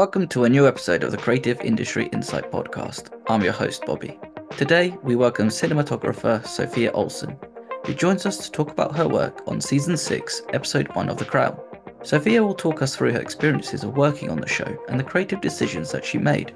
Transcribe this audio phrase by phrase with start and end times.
[0.00, 3.10] Welcome to a new episode of the Creative Industry Insight Podcast.
[3.28, 4.18] I'm your host, Bobby.
[4.56, 7.36] Today, we welcome cinematographer Sophia Olsson,
[7.84, 11.26] who joins us to talk about her work on Season 6, Episode 1 of The
[11.26, 11.60] Crown.
[12.02, 15.42] Sophia will talk us through her experiences of working on the show and the creative
[15.42, 16.54] decisions that she made.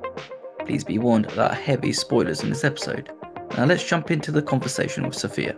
[0.61, 3.11] Please be warned there are heavy spoilers in this episode.
[3.58, 5.54] Now, let's jump into the conversation with Sophia.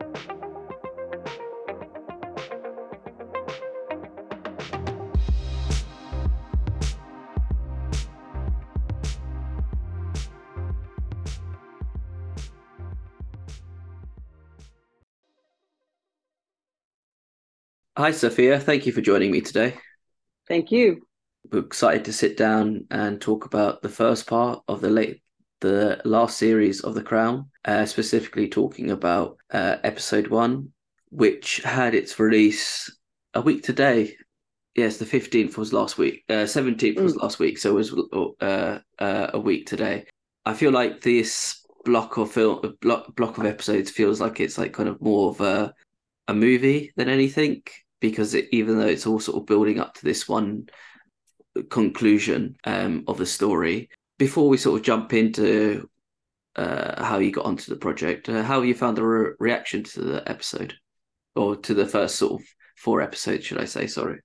[17.98, 18.60] Hi, Sophia.
[18.60, 19.73] Thank you for joining me today.
[20.46, 21.06] Thank you.
[21.50, 25.22] We're excited to sit down and talk about the first part of the late,
[25.62, 30.72] the last series of The Crown, uh, specifically talking about uh, episode one,
[31.09, 32.95] which had its release
[33.32, 34.14] a week today.
[34.74, 36.22] Yes, the fifteenth was last week.
[36.28, 37.22] Uh, seventeenth uh, was mm.
[37.22, 37.94] last week, so it was
[38.42, 40.05] uh, uh, a week today.
[40.44, 44.74] I feel like this block of film, block block of episodes feels like it's like
[44.74, 45.72] kind of more of a
[46.28, 47.62] a movie than anything
[48.00, 50.69] because it, even though it's all sort of building up to this one
[51.70, 55.89] conclusion um, of the story, before we sort of jump into
[56.56, 60.00] uh, how you got onto the project, uh, how you found the re- reaction to
[60.00, 60.74] the episode
[61.34, 63.86] or to the first sort of four episodes, should I say?
[63.86, 64.20] Sorry.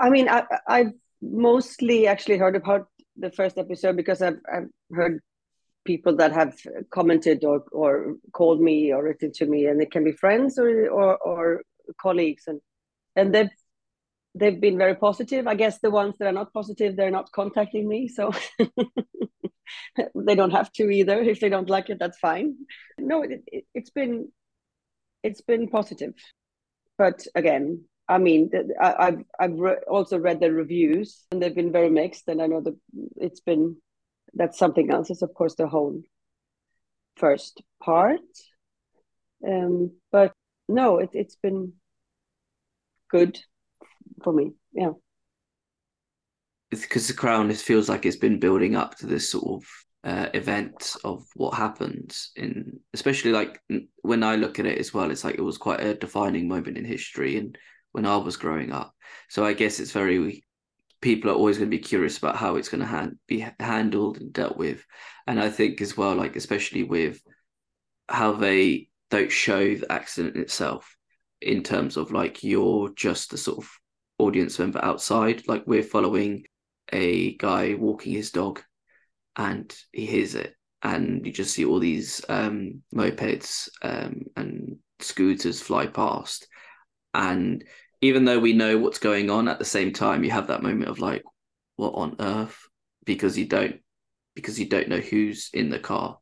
[0.00, 5.20] I mean, I, I've mostly actually heard about the first episode because I've, I've heard
[5.84, 6.56] people that have
[6.90, 10.88] commented or, or called me or written to me, and it can be friends or,
[10.88, 11.62] or, or
[12.00, 12.60] colleagues and
[13.16, 13.50] and they've
[14.34, 15.46] they've been very positive.
[15.46, 18.32] I guess the ones that are not positive they're not contacting me so
[20.14, 21.20] they don't have to either.
[21.20, 22.56] If they don't like it that's fine.
[22.98, 24.30] No it, it, it's been
[25.22, 26.14] it's been positive.
[26.98, 31.70] But again i mean I, have i've re- also read the reviews and they've been
[31.70, 32.76] very mixed and i know that
[33.16, 33.76] it's been
[34.34, 35.10] that's something else.
[35.10, 36.02] Is of course the whole
[37.16, 38.20] first part.
[39.46, 40.32] Um but
[40.68, 41.74] no it, it's been
[43.12, 43.38] good
[44.24, 44.52] for me.
[44.72, 44.92] Yeah.
[46.70, 49.68] Because the crown it feels like it's been building up to this sort of
[50.04, 53.60] uh, event of what happens in especially like
[54.00, 56.76] when I look at it as well it's like it was quite a defining moment
[56.76, 57.56] in history and
[57.92, 58.92] when I was growing up
[59.28, 60.44] so I guess it's very
[61.00, 64.18] people are always going to be curious about how it's going to hand, be handled
[64.18, 64.84] and dealt with
[65.28, 67.22] and I think as well like especially with
[68.08, 70.96] how they don't show the accident itself
[71.42, 73.70] in terms of like you're just a sort of
[74.18, 75.42] audience member outside.
[75.46, 76.44] Like we're following
[76.92, 78.62] a guy walking his dog
[79.36, 80.54] and he hears it.
[80.82, 86.48] And you just see all these um, mopeds um, and scooters fly past.
[87.14, 87.64] And
[88.00, 90.88] even though we know what's going on at the same time you have that moment
[90.88, 91.22] of like
[91.76, 92.58] what on earth?
[93.04, 93.80] Because you don't
[94.34, 96.18] because you don't know who's in the car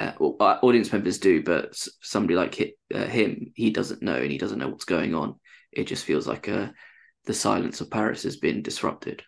[0.00, 4.58] uh, audience members do, but somebody like uh, him, he doesn't know and he doesn't
[4.58, 5.38] know what's going on.
[5.70, 6.68] It just feels like uh,
[7.24, 9.22] the silence of Paris has been disrupted.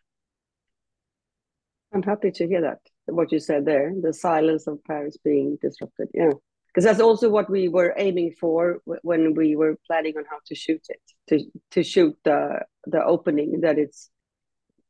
[1.92, 6.08] I'm happy to hear that, what you said there, the silence of Paris being disrupted.
[6.12, 6.32] Yeah.
[6.66, 10.56] Because that's also what we were aiming for when we were planning on how to
[10.56, 14.10] shoot it, to, to shoot the, the opening, that it's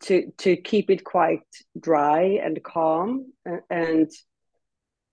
[0.04, 1.44] to, to keep it quite
[1.78, 3.32] dry and calm
[3.68, 4.10] and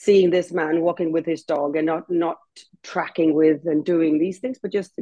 [0.02, 2.38] seeing this man walking with his dog and not not
[2.82, 4.94] tracking with and doing these things but just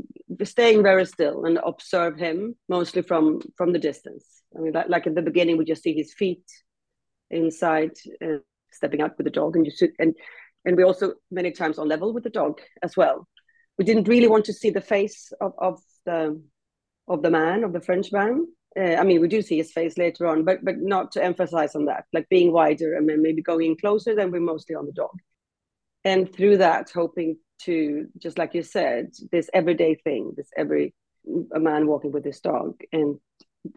[0.43, 4.25] staying very still and observe him mostly from from the distance.
[4.55, 6.43] I mean like, like at the beginning we just see his feet
[7.31, 8.39] inside uh,
[8.71, 10.13] stepping out with the dog and you sit and
[10.65, 13.25] and we also many times on level with the dog as well.
[13.77, 16.41] We didn't really want to see the face of, of the
[17.07, 18.45] of the man of the french man
[18.77, 21.75] uh, I mean, we do see his face later on, but but not to emphasize
[21.75, 24.15] on that, like being wider and then maybe going closer.
[24.15, 25.17] Then we're mostly on the dog,
[26.03, 30.93] and through that, hoping to just like you said, this everyday thing, this every
[31.53, 33.19] a man walking with his dog, and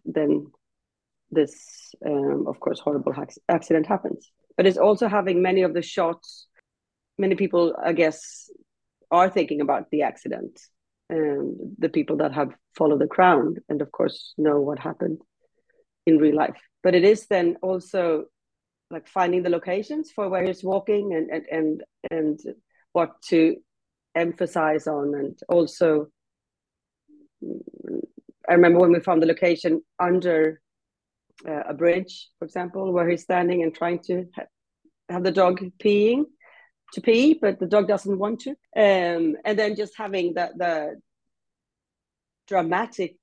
[0.04, 0.46] then
[1.30, 3.14] this, um, of course, horrible
[3.48, 4.30] accident happens.
[4.56, 6.46] But it's also having many of the shots.
[7.18, 8.50] Many people, I guess,
[9.10, 10.60] are thinking about the accident
[11.12, 15.20] um, the people that have followed the crown and of course know what happened
[16.06, 16.60] in real life.
[16.82, 18.24] But it is then also
[18.90, 22.40] like finding the locations for where he's walking and and and, and
[22.92, 23.56] what to
[24.14, 25.14] emphasize on.
[25.14, 26.08] And also
[28.48, 30.60] i remember when we found the location under
[31.48, 34.50] uh, a bridge for example where he's standing and trying to ha-
[35.08, 36.24] have the dog peeing
[36.92, 38.50] to pee, but the dog doesn't want to.
[38.76, 41.00] Um, and then just having the the
[42.48, 43.16] dramatic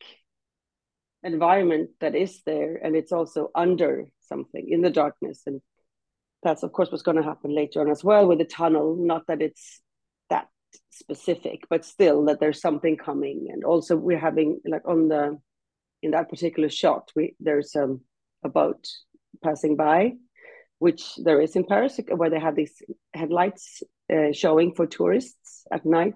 [1.24, 5.44] environment that is there and it's also under something in the darkness.
[5.46, 5.62] And
[6.42, 8.96] that's of course what's going to happen later on as well with the tunnel.
[8.98, 9.82] Not that it's
[10.30, 10.48] that
[10.90, 13.48] specific but still that there's something coming.
[13.52, 15.38] And also we're having like on the
[16.02, 18.02] in that particular shot we there's um,
[18.44, 18.88] a boat
[19.44, 20.14] passing by
[20.80, 22.82] which there is in paris where they have these
[23.14, 23.84] headlights
[24.14, 26.16] uh, showing for tourists at night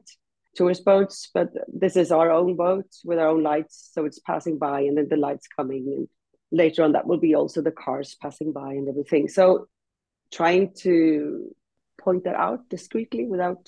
[0.56, 4.58] tourist boats but this is our own boat with our own lights so it's passing
[4.58, 6.08] by and then the lights coming and
[6.54, 9.28] later on that will be also the cars passing by and everything.
[9.28, 9.68] So
[10.32, 11.54] trying to
[12.00, 13.68] point that out discreetly without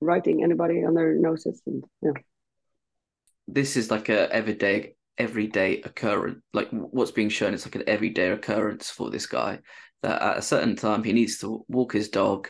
[0.00, 2.12] writing anybody on their noses and yeah.
[3.46, 8.30] This is like a everyday everyday occurrence like what's being shown is like an everyday
[8.30, 9.58] occurrence for this guy
[10.02, 12.48] that at a certain time he needs to walk his dog.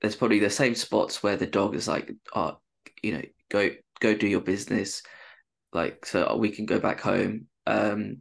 [0.00, 2.58] There's probably the same spots where the dog is like oh
[3.02, 3.70] you know go
[4.00, 5.02] go do your business
[5.72, 7.46] like so we can go back home.
[7.66, 8.18] Um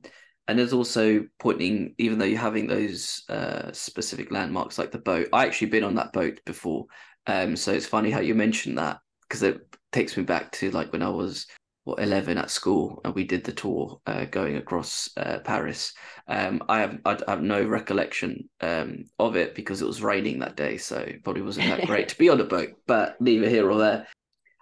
[0.47, 5.27] and there's also pointing even though you're having those uh, specific landmarks like the boat
[5.33, 6.85] i actually been on that boat before
[7.27, 9.59] um, so it's funny how you mentioned that because it
[9.91, 11.47] takes me back to like when i was
[11.87, 15.93] what 11 at school and we did the tour uh, going across uh, paris.
[16.27, 20.57] Um, I, have, I have no recollection um, of it because it was raining that
[20.57, 23.77] day so probably wasn't that great to be on a boat but neither here or
[23.77, 24.07] there.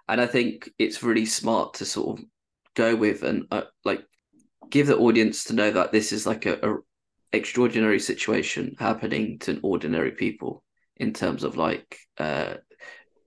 [0.08, 2.24] And i think it's really smart to sort of
[2.74, 4.04] go with and uh, like
[4.70, 6.76] give the audience to know that this is like a, a
[7.32, 10.62] extraordinary situation happening to ordinary people
[10.96, 12.54] in terms of like uh,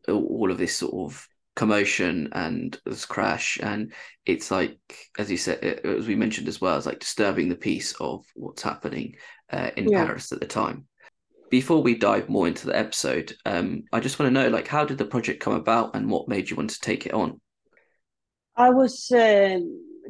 [0.07, 1.27] all of this sort of
[1.59, 3.91] commotion and this crash and
[4.25, 4.79] it's like
[5.17, 8.61] as you said as we mentioned as well it's like disturbing the peace of what's
[8.61, 9.13] happening
[9.51, 10.05] uh, in yeah.
[10.05, 10.87] paris at the time.
[11.49, 14.85] Before we dive more into the episode um, i just want to know like how
[14.85, 17.41] did the project come about and what made you want to take it on?
[18.55, 19.59] I was uh,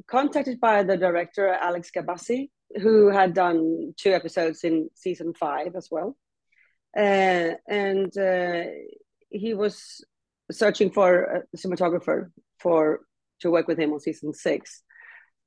[0.06, 5.88] contacted by the director Alex Gabassi, who had done two episodes in season five as
[5.90, 6.16] well,
[6.96, 8.66] uh, and uh,
[9.32, 10.04] he was
[10.52, 13.02] searching for a cinematographer for
[13.42, 14.84] to work with him on season six,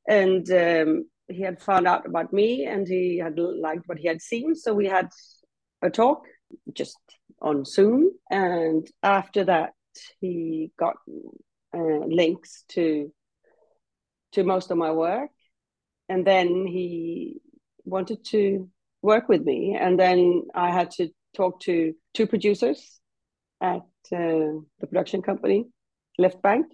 [0.08, 4.20] and um, he had found out about me and he had liked what he had
[4.20, 5.08] seen, so we had
[5.82, 6.24] a talk
[6.72, 6.98] just
[7.40, 9.72] on Zoom, and after that
[10.20, 10.96] he got
[11.74, 13.12] uh, links to
[14.32, 15.30] to most of my work.
[16.08, 17.40] And then he
[17.84, 18.68] wanted to
[19.02, 19.76] work with me.
[19.80, 23.00] And then I had to talk to two producers
[23.60, 23.82] at
[24.12, 25.66] uh, the production company,
[26.18, 26.66] Left Bank.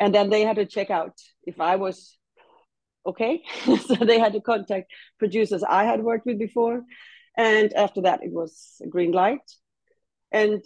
[0.00, 1.14] And then they had to check out
[1.44, 2.16] if I was
[3.06, 3.42] okay.
[3.86, 6.82] so they had to contact producers I had worked with before.
[7.36, 9.48] And after that, it was a green light.
[10.30, 10.62] And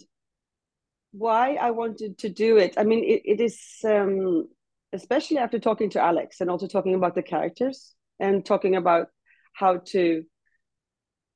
[1.12, 4.48] why I wanted to do it, I mean, it, it is um,
[4.92, 9.08] especially after talking to Alex and also talking about the characters and talking about
[9.52, 10.24] how to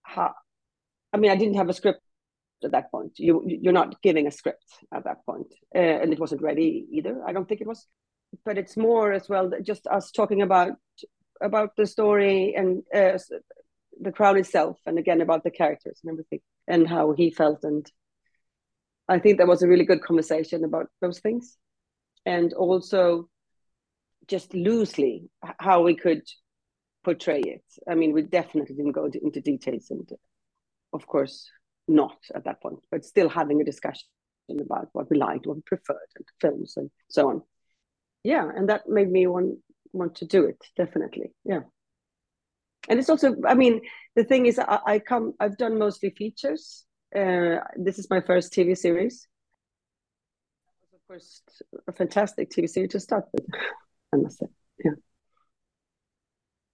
[0.03, 0.35] how
[1.13, 2.01] I mean I didn't have a script
[2.65, 3.12] at that point.
[3.19, 5.53] You you're not giving a script at that point.
[5.75, 7.23] Uh, and it wasn't ready either.
[7.27, 7.87] I don't think it was.
[8.45, 10.73] But it's more as well just us talking about
[11.41, 13.19] about the story and uh,
[14.01, 17.91] the crown itself and again about the characters and everything and how he felt and
[19.09, 21.59] I think that was a really good conversation about those things
[22.25, 23.29] and also
[24.29, 25.29] just loosely
[25.59, 26.23] how we could
[27.03, 27.65] portray it.
[27.89, 30.09] I mean, we definitely didn't go into details, and
[30.93, 31.50] of course,
[31.90, 34.09] not at that point, but still having a discussion
[34.61, 37.42] about what we liked, what we preferred, and films and so on.
[38.25, 39.59] Yeah, and that made me want
[39.92, 41.32] want to do it definitely.
[41.44, 41.61] Yeah,
[42.88, 43.82] and it's also, I mean,
[44.16, 46.85] the thing is, I, I come, I've done mostly features.
[47.14, 49.28] Uh, this is my first TV series.
[50.94, 51.42] Of course,
[51.87, 53.47] a fantastic TV series to start with.
[54.12, 54.47] I must say.
[54.85, 54.92] Yeah.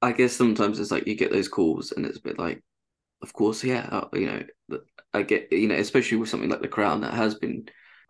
[0.01, 2.63] I guess sometimes it's like you get those calls and it's a bit like,
[3.23, 4.79] of course, yeah, uh, you know,
[5.13, 7.67] I get, you know, especially with something like The Crown that has been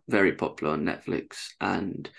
[0.07, 1.49] very popular on Netflix.
[1.61, 2.09] And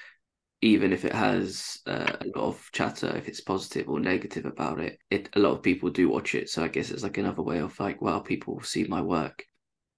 [0.63, 4.81] even if it has uh, a lot of chatter, if it's positive or negative about
[4.81, 6.49] it, it a lot of people do watch it.
[6.49, 9.45] So I guess it's like another way of like, well, people see my work.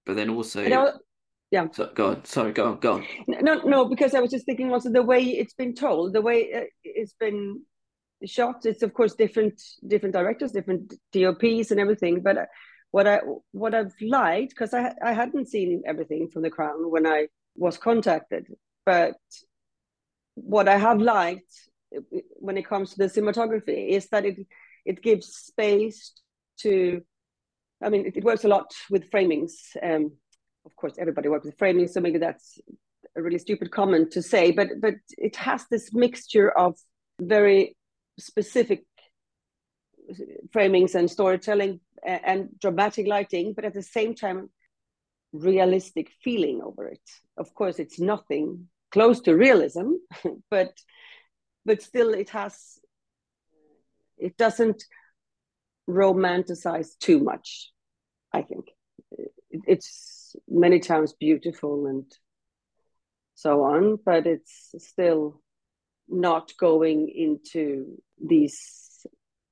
[0.05, 0.63] But then also,
[1.51, 4.45] yeah so, go on sorry go on go on no no because i was just
[4.45, 7.61] thinking also the way it's been told the way uh, it's been
[8.25, 12.45] shot it's of course different different directors different dops and everything but uh,
[12.91, 13.19] what i
[13.51, 17.77] what i've liked because i i hadn't seen everything from the crown when i was
[17.77, 18.47] contacted
[18.85, 19.15] but
[20.35, 21.53] what i have liked
[21.95, 22.01] uh,
[22.35, 24.37] when it comes to the cinematography is that it
[24.85, 26.13] it gives space
[26.57, 27.01] to
[27.83, 30.11] i mean it, it works a lot with framings um,
[30.65, 32.59] of course everybody works with framing so maybe that's
[33.15, 36.77] a really stupid comment to say but but it has this mixture of
[37.19, 37.75] very
[38.19, 38.83] specific
[40.53, 44.49] framings and storytelling and, dramatic lighting, but at the same time,
[45.33, 47.09] realistic feeling over it.
[47.37, 49.93] Of course, it's nothing close to realism,
[50.49, 50.73] but
[51.65, 52.79] but still, it has.
[54.17, 54.83] It doesn't
[55.89, 57.71] romanticize too much.
[58.33, 58.69] I think
[59.51, 62.05] it's many times beautiful and
[63.35, 65.41] so on, but it's still
[66.07, 68.90] not going into these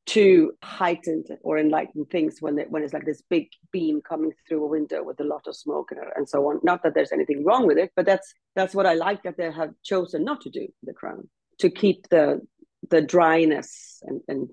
[0.10, 4.66] too heightened or enlightened things when it, when it's like this big beam coming through
[4.66, 6.60] a window with a lot of smoke and, and so on.
[6.64, 9.52] Not that there's anything wrong with it, but that's that's what I like that they
[9.52, 12.42] have chosen not to do the crown to keep the
[12.90, 14.50] the dryness and, and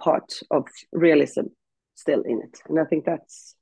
[0.00, 1.48] part of realism
[1.94, 3.54] still in it, and I think that's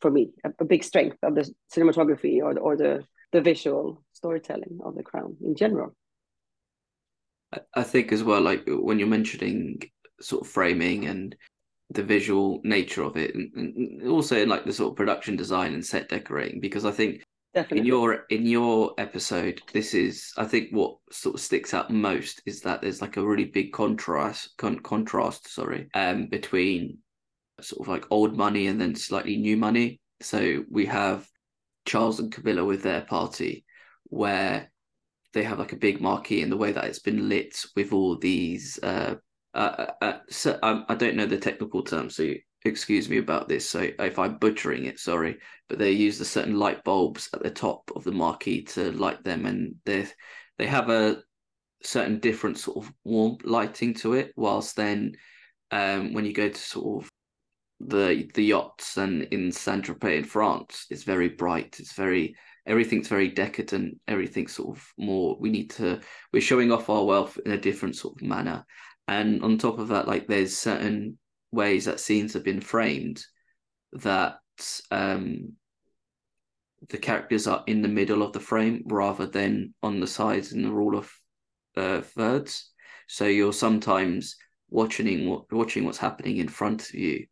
[0.00, 4.80] for me a, a big strength of the cinematography or or the the visual storytelling
[4.84, 5.94] of the crown in general.
[7.72, 9.80] I think as well, like when you're mentioning
[10.20, 11.36] sort of framing and
[11.90, 15.74] the visual nature of it and, and also in like the sort of production design
[15.74, 17.78] and set decorating because i think Definitely.
[17.80, 22.42] in your in your episode this is i think what sort of sticks out most
[22.46, 26.98] is that there's like a really big contrast con- contrast sorry um between
[27.60, 31.28] sort of like old money and then slightly new money so we have
[31.84, 33.64] charles and camilla with their party
[34.04, 34.72] where
[35.32, 38.16] they have like a big marquee and the way that it's been lit with all
[38.16, 39.14] these uh
[39.54, 42.32] uh, uh, uh, so um, I don't know the technical term, so
[42.64, 43.68] excuse me about this.
[43.68, 47.50] So if I'm butchering it, sorry, but they use the certain light bulbs at the
[47.50, 50.06] top of the marquee to light them, and they
[50.58, 51.22] they have a
[51.82, 54.32] certain different sort of warm lighting to it.
[54.36, 55.14] Whilst then,
[55.70, 57.10] um, when you go to sort of
[57.80, 61.76] the the yachts and in Saint Tropez in France, it's very bright.
[61.78, 62.34] It's very
[62.66, 64.00] everything's very decadent.
[64.08, 65.36] Everything's sort of more.
[65.38, 66.00] We need to.
[66.32, 68.64] We're showing off our wealth in a different sort of manner
[69.08, 71.18] and on top of that like there's certain
[71.52, 73.24] ways that scenes have been framed
[73.92, 74.38] that
[74.90, 75.52] um
[76.88, 80.62] the characters are in the middle of the frame rather than on the sides in
[80.62, 81.10] the rule of
[81.76, 82.72] uh, thirds.
[83.08, 84.36] So you're sometimes
[84.68, 87.26] watching watching what's happening in front of you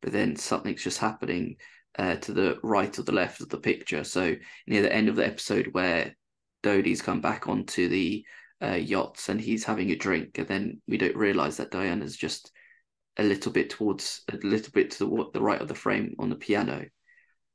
[0.00, 1.56] but then something's just happening
[1.98, 4.04] uh, to the right or the left of the picture.
[4.04, 4.34] So
[4.66, 6.16] near the end of the episode where
[6.62, 8.24] Dodi's come back onto the
[8.62, 12.52] uh, yachts and he's having a drink, and then we don't realize that Diana's just
[13.16, 16.30] a little bit towards a little bit to the, the right of the frame on
[16.30, 16.84] the piano,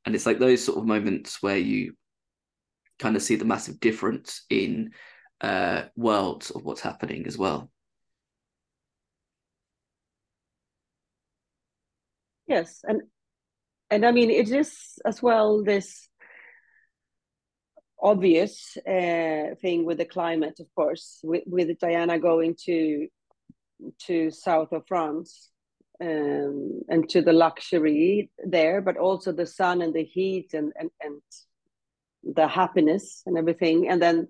[0.06, 1.94] and it's like those sort of moments where you
[3.00, 4.92] kind of see the massive difference in
[5.42, 7.70] uh, worlds of what's happening as well.
[12.48, 13.02] Yes, and
[13.90, 16.08] and I mean it is as well this
[18.06, 23.08] obvious uh, thing with the climate, of course, with, with Diana going to
[24.08, 25.50] to south of France
[26.00, 30.90] um, and to the luxury there, but also the sun and the heat and, and,
[31.02, 31.22] and
[32.24, 33.90] the happiness and everything.
[33.90, 34.28] And then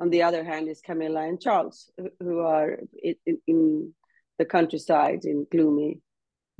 [0.00, 3.94] on the other hand is Camilla and Charles, who are in, in
[4.38, 6.00] the countryside in gloomy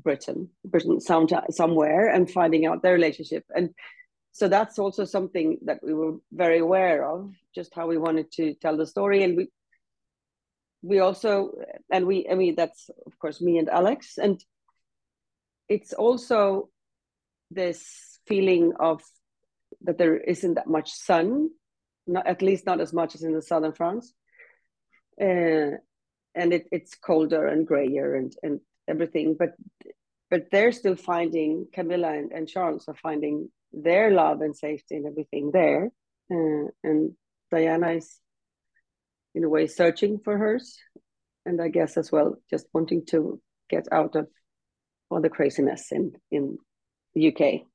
[0.02, 3.44] Britain, Britain some, somewhere, and finding out their relationship.
[3.54, 3.70] And
[4.32, 8.54] so that's also something that we were very aware of just how we wanted to
[8.54, 9.22] tell the story.
[9.22, 9.48] And we
[10.84, 11.52] we also
[11.92, 14.18] and we i mean that's of course me and alex.
[14.18, 14.42] And
[15.68, 16.70] it's also
[17.50, 19.02] this feeling of
[19.82, 21.50] that there isn't that much sun
[22.06, 24.14] not at least not as much as in the southern france.
[25.20, 25.76] Uh,
[26.34, 29.36] and it, it's colder and grayer and and everything.
[29.38, 29.52] But
[30.30, 35.06] but they're still finding camilla and, and charles are finding their love and safety and
[35.06, 35.90] everything there.
[36.30, 37.12] Uh, and
[37.50, 38.18] Diana is,
[39.34, 40.78] in a way, searching for hers.
[41.44, 44.28] And I guess as well, just wanting to get out of
[45.10, 46.58] all the craziness in, in
[47.14, 47.66] the UK.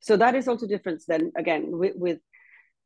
[0.00, 2.18] So that is also different then again with with,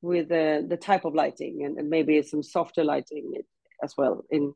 [0.01, 3.35] with uh, the type of lighting and, and maybe some softer lighting
[3.83, 4.55] as well in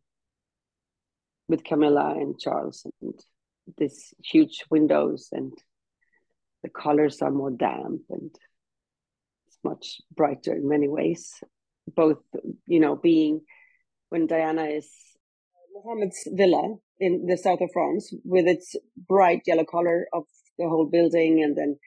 [1.49, 3.15] with Camilla and Charles and
[3.77, 5.53] these huge windows and
[6.67, 8.31] the colors are more damp and
[9.47, 11.33] it's much brighter in many ways.
[11.95, 12.19] Both,
[12.67, 13.43] you know, being
[14.09, 14.89] when Diana is
[15.55, 18.75] uh, Mohammed's villa in the south of France with its
[19.09, 20.25] bright yellow color of
[20.59, 21.79] the whole building and then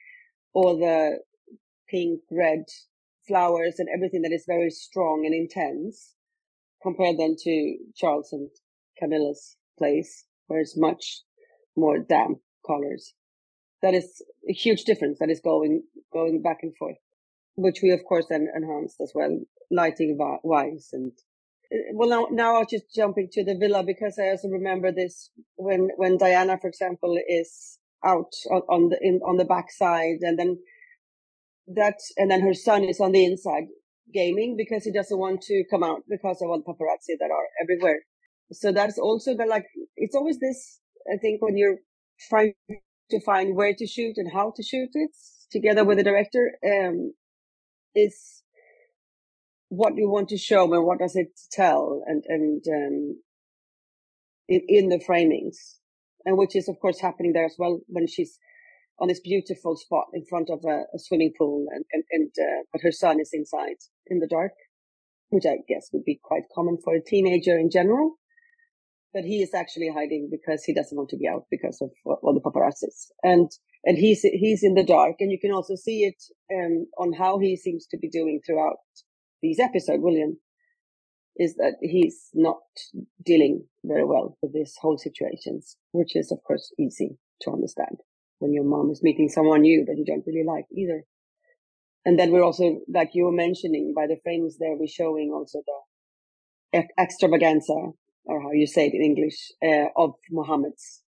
[0.54, 1.18] all the
[1.90, 2.64] pink, red
[3.28, 6.14] flowers and everything that is very strong and intense
[6.82, 8.48] compared then to Charles and
[8.98, 11.20] Camilla's place where it's much
[11.76, 13.12] more damp colors
[13.82, 15.82] that is a huge difference that is going
[16.12, 16.98] going back and forth,
[17.56, 21.12] which we of course then enhanced as well, lighting wise and
[21.72, 25.30] uh, well now now I'll just jump into the villa because I also remember this
[25.56, 30.38] when when Diana, for example, is out on, on the in on the backside, and
[30.38, 30.58] then
[31.68, 33.64] that and then her son is on the inside
[34.12, 37.48] gaming because he doesn't want to come out because of all the paparazzi that are
[37.62, 38.00] everywhere.
[38.52, 40.80] So that's also the like it's always this
[41.12, 41.78] I think when you're
[42.28, 42.54] trying
[43.10, 45.10] to find where to shoot and how to shoot it
[45.50, 47.12] together with the director um
[47.94, 48.42] is
[49.68, 53.16] what you want to show and what does it tell and and um
[54.48, 55.76] in, in the framings.
[56.24, 58.38] And which is of course happening there as well when she's
[58.98, 62.62] on this beautiful spot in front of a, a swimming pool and and, and uh,
[62.72, 63.76] but her son is inside
[64.08, 64.52] in the dark
[65.30, 68.16] which i guess would be quite common for a teenager in general
[69.12, 72.34] but he is actually hiding because he doesn't want to be out because of all
[72.34, 73.08] the paparazzis.
[73.22, 73.50] And
[73.84, 76.22] and he's he's in the dark and you can also see it
[76.54, 78.76] um, on how he seems to be doing throughout
[79.40, 80.36] these episodes william
[81.36, 82.58] is that he's not
[83.24, 87.96] dealing very well with this whole situations which is of course easy to understand
[88.40, 91.04] when your mom is meeting someone new that you don't really like either.
[92.04, 95.62] And then we're also like you were mentioning by the frames there we're showing also
[96.72, 97.92] the extravaganza
[98.24, 101.02] or how you say it in english uh, of Muhammad's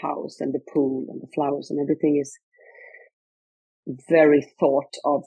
[0.00, 2.38] house and the pool and the flowers and everything is
[4.08, 5.24] very thought of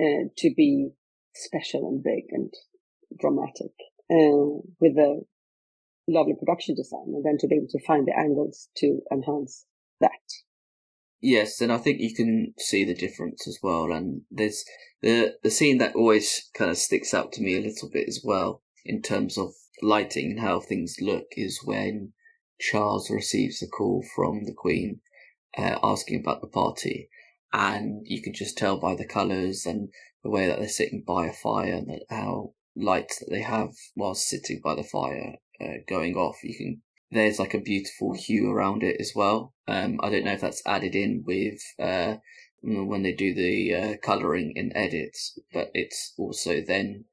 [0.00, 0.90] uh, to be
[1.34, 2.52] special and big and
[3.18, 3.72] dramatic
[4.10, 5.22] uh, with a
[6.08, 9.64] lovely production design and then to be able to find the angles to enhance
[10.00, 10.10] that.
[11.20, 14.62] Yes and i think you can see the difference as well and there's
[15.00, 18.20] the the scene that always kind of sticks out to me a little bit as
[18.22, 22.12] well in terms of lighting and how things look is when
[22.60, 25.00] Charles receives a call from the Queen
[25.56, 27.08] uh, asking about the party.
[27.52, 29.90] And you can just tell by the colours and
[30.22, 34.28] the way that they're sitting by a fire and how lights that they have whilst
[34.28, 36.42] sitting by the fire uh, going off.
[36.42, 39.54] You can there's like a beautiful hue around it as well.
[39.68, 42.16] Um, I don't know if that's added in with uh,
[42.62, 47.04] when they do the uh, colouring in edits, but it's also then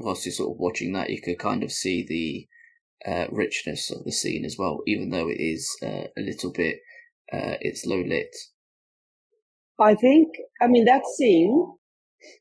[0.00, 4.04] whilst you're sort of watching that, you could kind of see the uh, richness of
[4.04, 6.76] the scene as well, even though it is uh, a little bit
[7.32, 8.34] uh, it's low lit.
[9.78, 10.28] I think,
[10.60, 11.72] I mean, that scene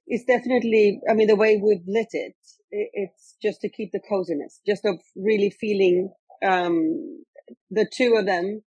[0.08, 2.34] is definitely, I mean, the way we've lit it,
[2.72, 6.12] it's just to keep the coziness, just of really feeling
[6.46, 7.24] um,
[7.72, 8.62] the two of them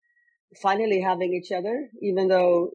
[0.60, 2.70] finally having each other, even though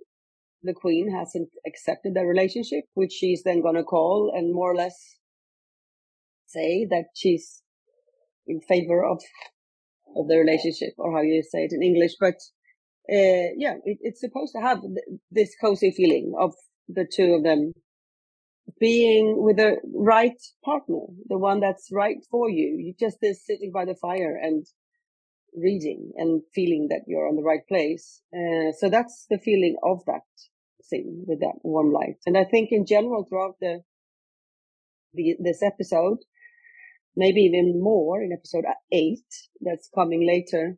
[0.64, 4.76] the queen hasn't accepted their relationship, which she's then going to call and more or
[4.76, 5.18] less
[6.54, 7.62] say that she's
[8.48, 9.22] in favor of
[10.16, 12.14] of the relationship or how you say it in English.
[12.20, 12.36] But
[13.10, 16.54] uh, yeah, it, it's supposed to have th- this cozy feeling of
[16.88, 17.74] the two of them
[18.80, 22.78] being with the right partner, the one that's right for you.
[22.80, 24.66] You just is sitting by the fire and
[25.56, 28.22] reading and feeling that you're on the right place.
[28.34, 30.22] Uh, so that's the feeling of that
[30.82, 32.18] scene with that warm light.
[32.26, 33.82] And I think in general throughout the,
[35.14, 36.20] the this episode,
[37.16, 39.26] maybe even more in episode eight
[39.62, 40.78] that's coming later.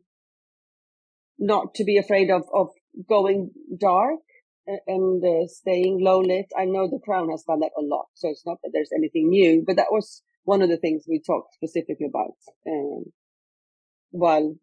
[1.38, 2.68] Not to be afraid of, of
[3.08, 4.20] going dark
[4.86, 6.46] and uh, staying low lit.
[6.58, 9.28] I know the crown has done that a lot, so it's not that there's anything
[9.28, 13.04] new, but that was one of the things we talked specifically about um,
[14.10, 14.56] while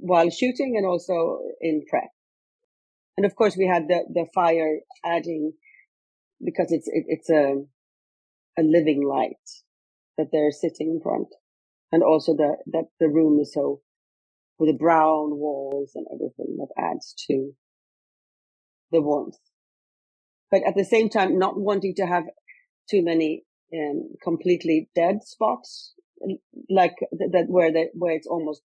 [0.00, 2.10] while shooting and also in prep.
[3.16, 5.52] And of course, we had the the fire adding
[6.44, 7.64] because it's it, it's a
[8.58, 9.36] a living light
[10.16, 11.28] that they're sitting in front.
[11.92, 13.80] And also the, that the room is so
[14.58, 17.52] with the brown walls and everything that adds to
[18.92, 19.38] the warmth.
[20.50, 22.24] But at the same time, not wanting to have
[22.88, 25.94] too many um, completely dead spots,
[26.68, 28.62] like th- that where the, where it's almost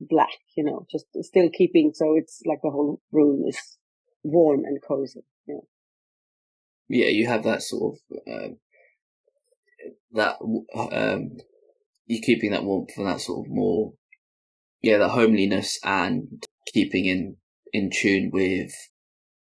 [0.00, 3.78] black, you know, just still keeping so it's like the whole room is
[4.22, 5.22] warm and cozy.
[6.88, 8.48] Yeah, you have that sort of uh,
[10.12, 11.36] that um,
[12.06, 13.94] you're keeping that warmth and that sort of more,
[14.82, 17.36] yeah, the homeliness and keeping in
[17.72, 18.72] in tune with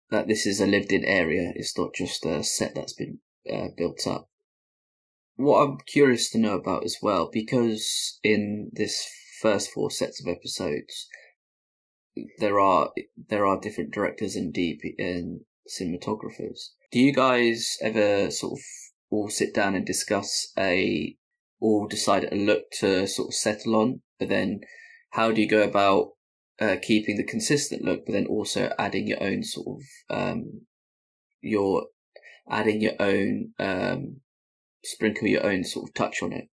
[0.10, 1.52] that this is a lived in area.
[1.56, 3.20] It's not just a set that's been
[3.52, 4.30] uh, built up.
[5.36, 9.06] What I'm curious to know about as well, because in this
[9.42, 11.08] first four sets of episodes,
[12.40, 12.92] there are
[13.30, 16.70] there are different directors and DP and cinematographers.
[16.92, 18.60] Do you guys ever sort of
[19.16, 21.16] all sit down and discuss a
[21.60, 24.60] all decide a look to sort of settle on, but then
[25.12, 26.10] how do you go about
[26.60, 30.62] uh, keeping the consistent look, but then also adding your own sort of um,
[31.42, 31.88] your
[32.50, 34.18] adding your own um,
[34.84, 36.48] sprinkle your own sort of touch on it.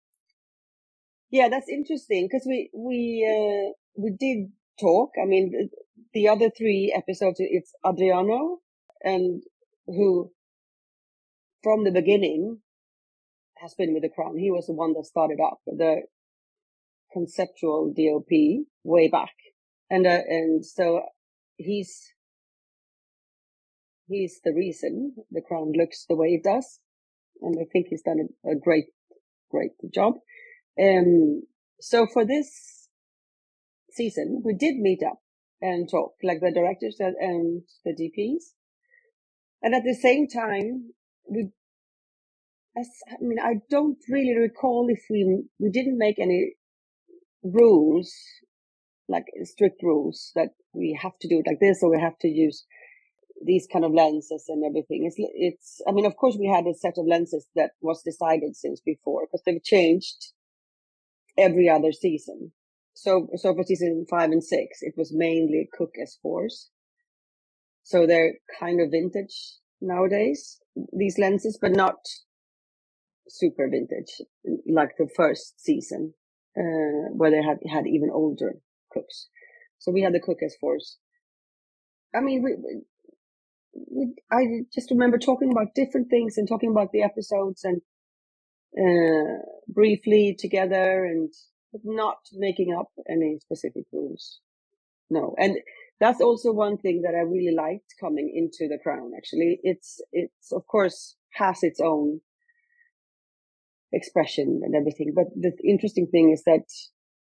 [1.32, 5.12] Yeah, that's interesting because we we uh, we did talk.
[5.22, 5.69] I mean,
[6.13, 8.60] the other three episodes, it's Adriano,
[9.04, 9.43] and
[9.86, 10.32] who
[11.63, 12.60] from the beginning
[13.62, 14.38] has been with the crown.
[14.38, 16.04] He was the one that started up the
[17.12, 19.34] conceptual DOP way back,
[19.89, 21.02] and uh, and so
[21.58, 22.13] he's
[24.08, 26.80] he's the reason the crown looks the way it does,
[27.41, 28.86] and I think he's done a, a great
[29.52, 30.13] great job.
[30.80, 31.43] Um,
[31.82, 32.88] so for this
[33.91, 35.19] season, we did meet up
[35.62, 38.54] and talk, like the directors and the DPs.
[39.62, 40.93] And at the same time,
[41.30, 41.50] we,
[42.78, 46.54] as, I mean, I don't really recall if we, we didn't make any
[47.44, 48.12] rules,
[49.08, 52.28] like strict rules that we have to do it like this or we have to
[52.28, 52.65] use
[53.46, 55.06] these kind of lenses and everything.
[55.06, 58.56] It's, it's, I mean, of course we had a set of lenses that was decided
[58.56, 60.34] since before because they've changed
[61.38, 62.52] every other season.
[62.94, 66.65] So, so for season five and six, it was mainly Cooke S4s.
[67.84, 70.60] So they're kind of vintage nowadays,
[70.94, 71.96] these lenses, but not
[73.28, 74.22] super vintage
[74.68, 76.13] like the first season,
[76.58, 78.56] uh, where they had, had even older
[78.92, 79.30] Cookes.
[79.78, 80.96] So we had the Cooke S4s.
[82.15, 82.56] I mean, we,
[83.89, 87.82] we, I just remember talking about different things and talking about the episodes and
[88.78, 91.32] uh, briefly together and
[91.84, 94.39] not making up any specific rules.
[95.10, 95.36] No.
[95.38, 95.58] And
[96.00, 99.12] that's also one thing that I really liked coming into the crown.
[99.16, 102.22] Actually, it's, it's of course has its own
[103.92, 105.14] expression and everything.
[105.16, 106.66] But the interesting thing is that,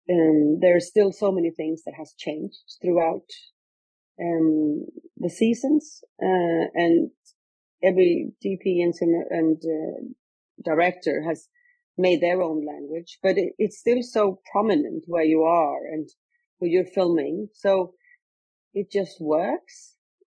[0.09, 3.27] um, there are still so many things that has changed throughout,
[4.19, 4.85] um,
[5.17, 7.11] the seasons, uh, and
[7.83, 8.93] every DP and,
[9.29, 10.01] and, uh,
[10.63, 11.47] director has
[11.97, 16.09] made their own language, but it, it's still so prominent where you are and
[16.59, 17.49] who you're filming.
[17.53, 17.93] So
[18.73, 19.95] it just works,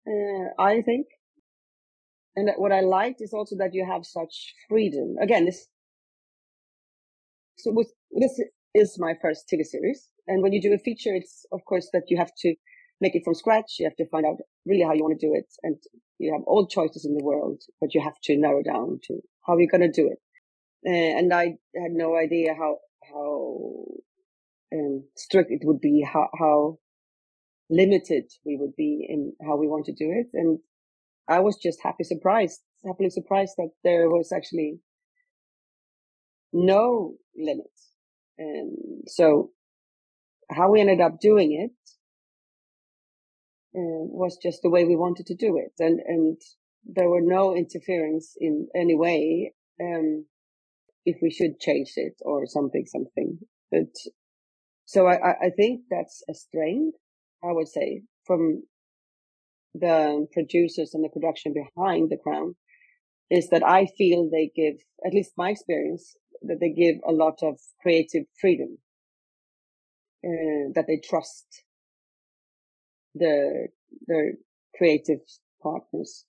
[0.07, 1.07] uh, I think.
[2.35, 5.15] And what I liked is also that you have such freedom.
[5.21, 5.67] Again, this,
[7.57, 8.39] so with, this
[8.73, 10.09] is my first TV series.
[10.27, 12.55] And when you do a feature, it's of course that you have to
[13.01, 13.75] make it from scratch.
[13.79, 15.47] You have to find out really how you want to do it.
[15.63, 15.75] And
[16.19, 19.57] you have all choices in the world, but you have to narrow down to how
[19.57, 20.19] you're going to do it.
[20.85, 22.77] Uh, and I had no idea how,
[23.09, 23.85] how,
[24.71, 26.77] um, strict it would be, how, how
[27.69, 30.27] limited we would be in how we want to do it.
[30.33, 30.59] And
[31.27, 34.79] I was just happy surprised, happily surprised that there was actually
[36.51, 37.91] no limits.
[38.37, 39.51] And so
[40.49, 41.89] how we ended up doing it
[43.77, 45.73] uh, was just the way we wanted to do it.
[45.77, 46.41] And, and
[46.85, 49.53] there were no interference in any way.
[49.79, 50.25] Um,
[51.05, 53.39] if we should change it or something, something.
[53.71, 53.93] But
[54.85, 56.97] so I, I think that's a strength,
[57.43, 58.63] I would say, from
[59.73, 62.55] the producers and the production behind the crown
[63.29, 64.75] is that I feel they give,
[65.05, 68.77] at least my experience, that they give a lot of creative freedom,
[70.25, 71.63] uh, that they trust
[73.13, 73.67] the,
[74.07, 74.33] the
[74.75, 75.19] creative
[75.61, 76.25] partners,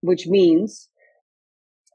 [0.00, 0.88] which means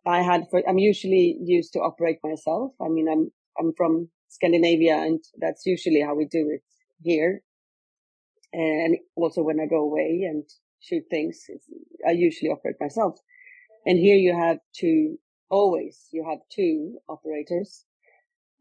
[0.06, 2.74] I had for, I'm usually used to operate myself.
[2.82, 6.62] I mean, I'm, I'm from Scandinavia and that's usually how we do it
[7.02, 7.42] here.
[8.54, 10.44] And also when I go away and
[10.80, 11.46] shoot things,
[12.08, 13.20] I usually operate myself.
[13.86, 15.18] And here you have two,
[15.50, 17.86] always you have two operators,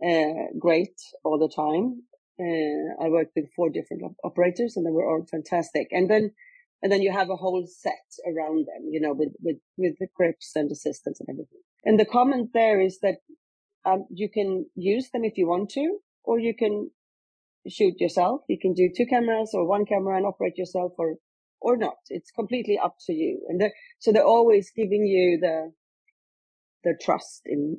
[0.05, 2.03] uh, great all the time.
[2.41, 5.89] Uh, I worked with four different operators and they were all fantastic.
[5.91, 6.33] And then
[6.83, 10.07] and then you have a whole set around them, you know, with, with, with the
[10.15, 11.61] grips and assistants and everything.
[11.85, 13.17] And the comment there is that,
[13.85, 16.91] um, you can use them if you want to, or you can
[17.69, 18.43] shoot yourself.
[18.49, 21.17] You can do two cameras or one camera and operate yourself or,
[21.61, 21.97] or not.
[22.09, 23.41] It's completely up to you.
[23.49, 25.73] And they're, so they're always giving you the,
[26.85, 27.79] the trust in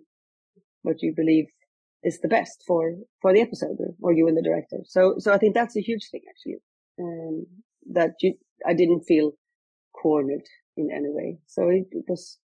[0.82, 1.46] what you believe
[2.04, 4.78] is the best for, for the episode or you and the director.
[4.86, 6.60] So, so I think that's a huge thing actually.
[7.00, 7.46] Um,
[7.94, 8.34] that you,
[8.66, 9.32] I didn't feel
[9.94, 10.46] cornered
[10.78, 11.40] in any way.
[11.48, 12.40] So it, it was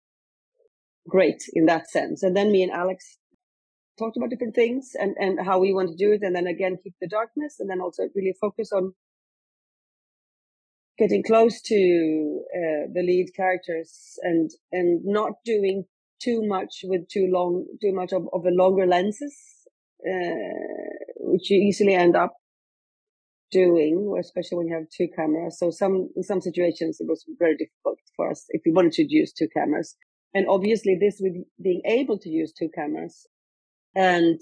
[1.07, 2.23] great in that sense.
[2.23, 3.17] And then me and Alex
[3.97, 6.21] talked about different things and, and how we want to do it.
[6.23, 8.93] And then again, keep the darkness and then also really focus on
[10.97, 15.85] getting close to uh, the lead characters and, and not doing
[16.21, 19.35] too much with too long, too much of, of a longer lenses,
[20.07, 22.33] uh, which you easily end up
[23.51, 25.59] doing, especially when you have two cameras.
[25.59, 29.05] So some, in some situations, it was very difficult for us if we wanted to
[29.07, 29.95] use two cameras.
[30.33, 33.27] And obviously this with being able to use two cameras
[33.95, 34.39] and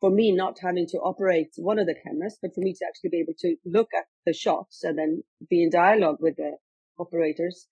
[0.00, 3.10] for me not having to operate one of the cameras, but for me to actually
[3.10, 6.56] be able to look at the shots and then be in dialogue with the
[6.98, 7.66] operators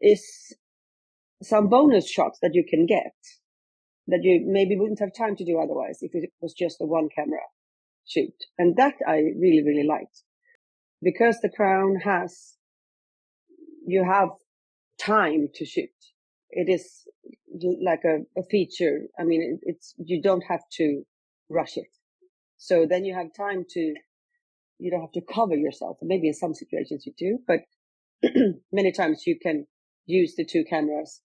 [0.00, 0.54] is
[1.42, 3.14] some bonus shots that you can get
[4.06, 7.08] that you maybe wouldn't have time to do otherwise if it was just a one
[7.14, 7.40] camera
[8.06, 8.34] shoot.
[8.58, 10.22] And that I really, really liked
[11.02, 12.54] because the crown has,
[13.86, 14.30] you have
[15.00, 15.88] time to shoot.
[16.50, 17.04] It is
[17.82, 19.02] like a, a feature.
[19.18, 21.02] I mean, it, it's, you don't have to
[21.48, 21.88] rush it.
[22.56, 23.94] So then you have time to,
[24.78, 25.98] you don't have to cover yourself.
[26.02, 27.60] Maybe in some situations you do, but
[28.72, 29.66] many times you can
[30.06, 31.22] use the two cameras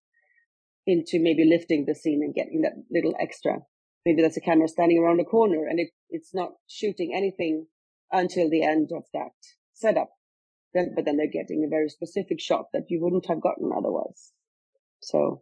[0.88, 3.60] into maybe lifting the scene and getting that little extra.
[4.06, 7.66] Maybe that's a camera standing around a corner and it, it's not shooting anything
[8.12, 9.32] until the end of that
[9.74, 10.10] setup.
[10.74, 14.32] Then, but then they're getting a very specific shot that you wouldn't have gotten otherwise.
[15.02, 15.42] So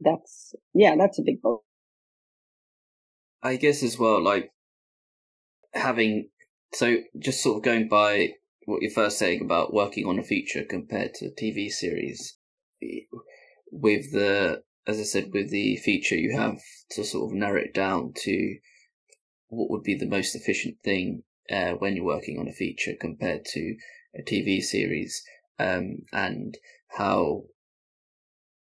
[0.00, 1.62] that's, yeah, that's a big bonus.
[3.42, 4.50] I guess as well, like
[5.72, 6.28] having,
[6.72, 8.34] so just sort of going by
[8.64, 12.36] what you're first saying about working on a feature compared to a TV series,
[13.70, 16.60] with the as I said with the feature, you have
[16.92, 18.56] to sort of narrow it down to
[19.48, 23.44] what would be the most efficient thing uh, when you're working on a feature compared
[23.44, 23.76] to
[24.18, 25.22] a TV series,
[25.58, 26.56] um, and
[26.88, 27.42] how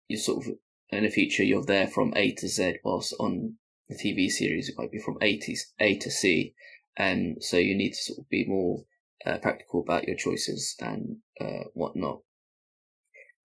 [0.07, 0.53] you sort of
[0.89, 3.56] in a feature you're there from A to Z, whilst on
[3.89, 6.54] a TV series it might be from A to A to C,
[6.98, 8.84] and so you need to sort of be more
[9.26, 12.21] uh, practical about your choices and uh, whatnot.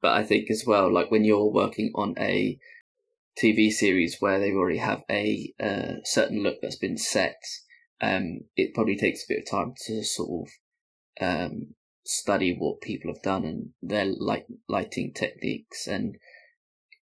[0.02, 2.58] But I think as well, like when you're working on a
[3.38, 7.42] TV series where they already have a uh, certain look that's been set,
[8.00, 11.74] um, it probably takes a bit of time to sort of um,
[12.04, 16.16] study what people have done and their light lighting techniques and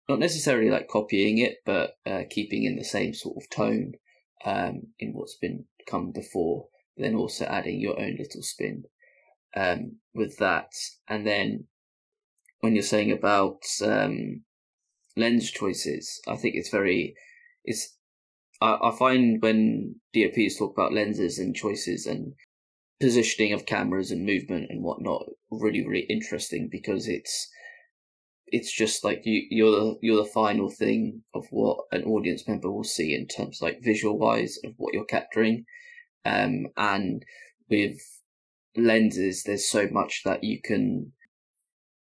[0.09, 3.93] not necessarily like copying it, but uh, keeping in the same sort of tone
[4.43, 6.65] um, in what's been come before.
[6.97, 8.83] Then also adding your own little spin
[9.55, 10.71] um, with that,
[11.07, 11.67] and then
[12.59, 14.43] when you're saying about um,
[15.15, 17.15] lens choices, I think it's very
[17.63, 17.95] it's
[18.59, 22.33] I, I find when DOPs talk about lenses and choices and
[22.99, 27.49] positioning of cameras and movement and whatnot really really interesting because it's
[28.51, 32.71] it's just like you you're the you're the final thing of what an audience member
[32.71, 35.65] will see in terms like visual wise of what you're capturing
[36.25, 37.23] um and
[37.69, 37.99] with
[38.75, 41.11] lenses there's so much that you can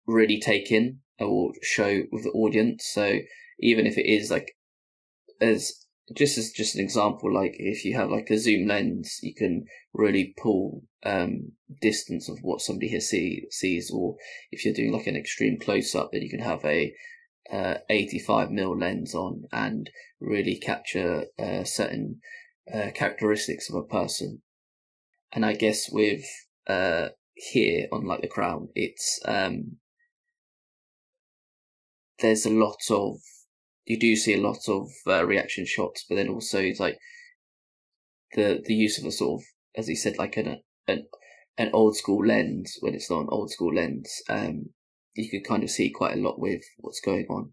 [0.08, 2.90] really take in or show with the audience.
[2.94, 3.20] So
[3.60, 4.56] even if it is like
[5.42, 9.34] as just as just an example, like if you have like a zoom lens, you
[9.34, 14.16] can really pull um distance of what somebody here see sees, or
[14.52, 16.94] if you're doing like an extreme close up, then you can have a
[17.52, 19.90] uh, 85 mil lens on and
[20.20, 22.20] really capture uh, certain
[22.74, 24.42] uh, characteristics of a person.
[25.32, 26.26] And I guess with
[26.68, 29.78] uh here on like the crown, it's um
[32.20, 33.20] there's a lot of
[33.86, 36.98] you do see a lot of uh, reaction shots, but then also it's like
[38.34, 39.46] the the use of a sort of
[39.78, 41.06] as he said like an an
[41.58, 44.22] an old school lens when it's not an old school lens.
[44.30, 44.70] Um,
[45.14, 47.52] you could kind of see quite a lot with what's going on.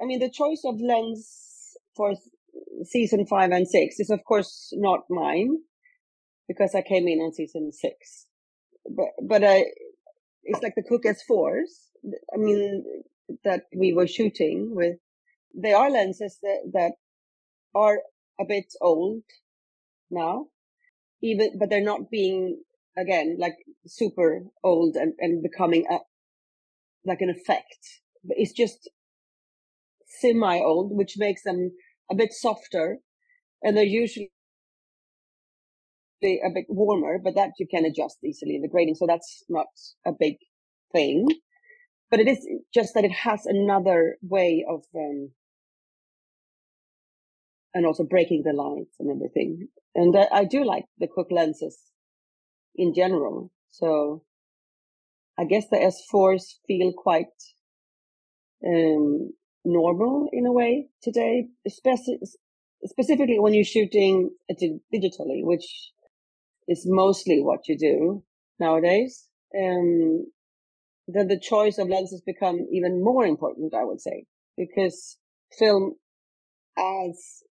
[0.00, 2.14] I mean, the choice of lens for
[2.84, 5.58] season five and six is of course not mine
[6.46, 8.26] because I came in on season six,
[8.88, 9.64] but but I
[10.44, 11.88] it's like the Cooke S4s.
[12.32, 12.84] I mean,
[13.44, 14.96] that we were shooting with.
[15.54, 16.92] They are lenses that, that
[17.74, 18.00] are
[18.40, 19.22] a bit old
[20.10, 20.46] now,
[21.22, 22.62] even, but they're not being,
[22.96, 25.98] again, like super old and, and becoming a,
[27.04, 27.78] like an effect.
[28.24, 28.90] It's just
[30.06, 31.72] semi old, which makes them
[32.10, 32.98] a bit softer
[33.62, 34.30] and they're usually
[36.22, 38.96] a bit warmer, but that you can adjust easily in the grading.
[38.96, 39.66] So that's not
[40.06, 40.36] a big
[40.92, 41.28] thing,
[42.10, 45.30] but it is just that it has another way of, um,
[47.74, 49.68] and also breaking the lights and everything.
[49.94, 51.78] And I, I do like the Cooke lenses
[52.74, 53.52] in general.
[53.70, 54.22] So
[55.38, 57.26] I guess the S4s feel quite,
[58.66, 59.32] um,
[59.64, 62.18] normal in a way today, especially,
[62.84, 65.92] specifically when you're shooting digitally, which
[66.66, 68.22] is mostly what you do
[68.58, 69.28] nowadays.
[69.56, 70.26] Um,
[71.08, 74.26] then the choice of lenses become even more important, I would say,
[74.58, 75.18] because
[75.58, 75.94] film
[76.78, 77.44] adds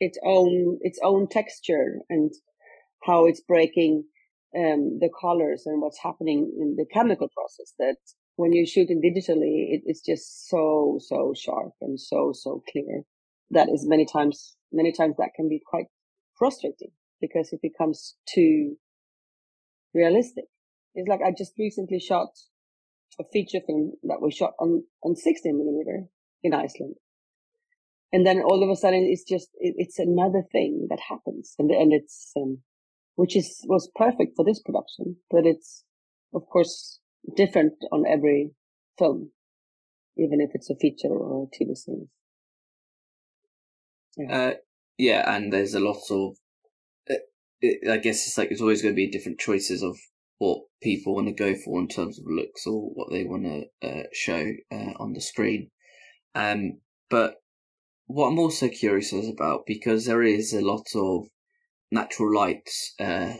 [0.00, 2.32] its own, its own texture and
[3.04, 4.04] how it's breaking,
[4.56, 7.96] um, the colors and what's happening in the chemical process that
[8.36, 13.02] when you shoot it digitally, it, it's just so, so sharp and so, so clear.
[13.50, 15.86] that is many times, many times that can be quite
[16.38, 18.76] frustrating because it becomes too
[19.94, 20.46] realistic.
[20.94, 22.30] It's like I just recently shot
[23.18, 26.06] a feature film that we shot on, on 16 millimeter
[26.42, 26.94] in Iceland.
[28.12, 31.54] And then all of a sudden it's just, it, it's another thing that happens.
[31.58, 32.58] And, and it's, um,
[33.14, 35.84] which is, was perfect for this production, but it's,
[36.34, 36.98] of course,
[37.36, 38.50] different on every
[38.98, 39.30] film,
[40.16, 42.08] even if it's a feature or a TV series.
[44.16, 44.36] Yeah.
[44.36, 44.54] Uh,
[44.98, 46.36] yeah, and there's a lot of,
[47.08, 47.14] uh,
[47.90, 49.96] I guess it's like there's always going to be different choices of
[50.40, 53.86] what people want to go for in terms of looks or what they want to
[53.86, 55.70] uh, show uh, on the screen.
[56.34, 57.34] Um, but
[58.06, 61.26] what I'm also curious about because there is a lot of
[61.92, 63.34] natural lights uh,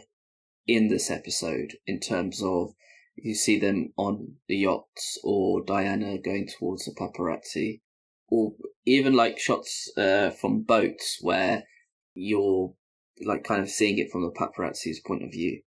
[0.67, 2.69] in this episode in terms of
[3.15, 7.81] you see them on the yachts or Diana going towards the paparazzi,
[8.27, 8.53] or
[8.85, 11.63] even like shots uh, from boats where
[12.13, 12.75] you're
[13.25, 15.61] like kind of seeing it from the paparazzi's point of view.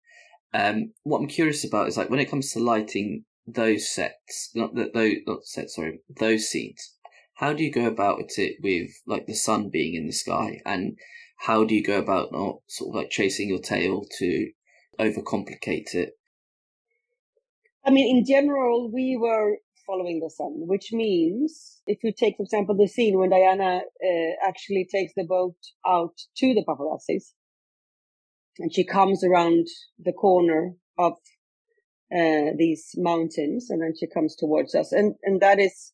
[0.54, 4.76] Um, what I'm curious about is like when it comes to lighting those sets, not
[4.76, 6.96] that those not sets, sorry, those scenes.
[7.36, 10.98] How do you go about it with like the sun being in the sky, and
[11.40, 14.52] how do you go about not sort of like chasing your tail to
[15.00, 16.18] overcomplicate it?
[17.86, 22.44] I mean, in general, we were following the sun, which means if you take, for
[22.44, 27.34] example, the scene when Diana uh, actually takes the boat out to the paparazzis,
[28.60, 29.68] and she comes around
[30.00, 31.14] the corner of
[32.16, 34.92] uh, these mountains and then she comes towards us.
[34.92, 35.94] And and that is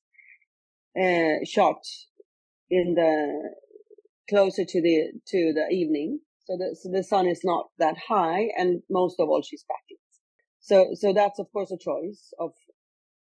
[0.99, 1.81] uh, shot
[2.69, 3.53] in the
[4.29, 6.19] closer to the to the evening.
[6.45, 9.99] So the, so the sun is not that high and most of all she's backlit
[10.59, 12.51] so so that's of course a choice of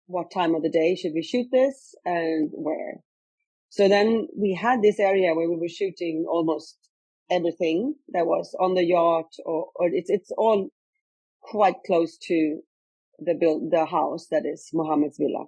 [0.06, 3.00] what time of the day should we shoot this and where.
[3.70, 6.76] So then we had this area where we were shooting almost
[7.32, 10.68] everything that was on the yacht or, or it's, it's all
[11.40, 12.60] quite close to
[13.18, 15.46] the build, the house that is Mohammed's villa.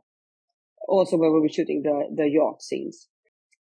[0.89, 3.09] Also where we were shooting the, the yacht scenes.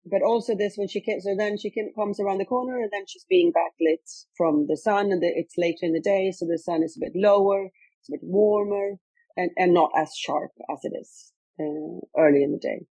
[0.06, 2.90] But also this when she came, so then she came, comes around the corner and
[2.92, 6.32] then she's being backlit from the sun and the, it's later in the day.
[6.32, 7.66] So the sun is a bit lower,
[8.00, 8.96] it's a bit warmer
[9.36, 12.86] and, and not as sharp as it is uh, early in the day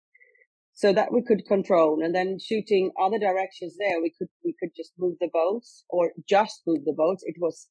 [0.77, 2.03] so that we could control.
[2.03, 6.11] And then shooting other directions there we could we could just move the boats or
[6.29, 7.23] just move the boats.
[7.25, 7.67] It was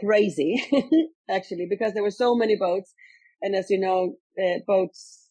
[0.00, 0.64] crazy
[1.30, 2.94] actually because there were so many boats.
[3.42, 5.28] And as you know uh, boats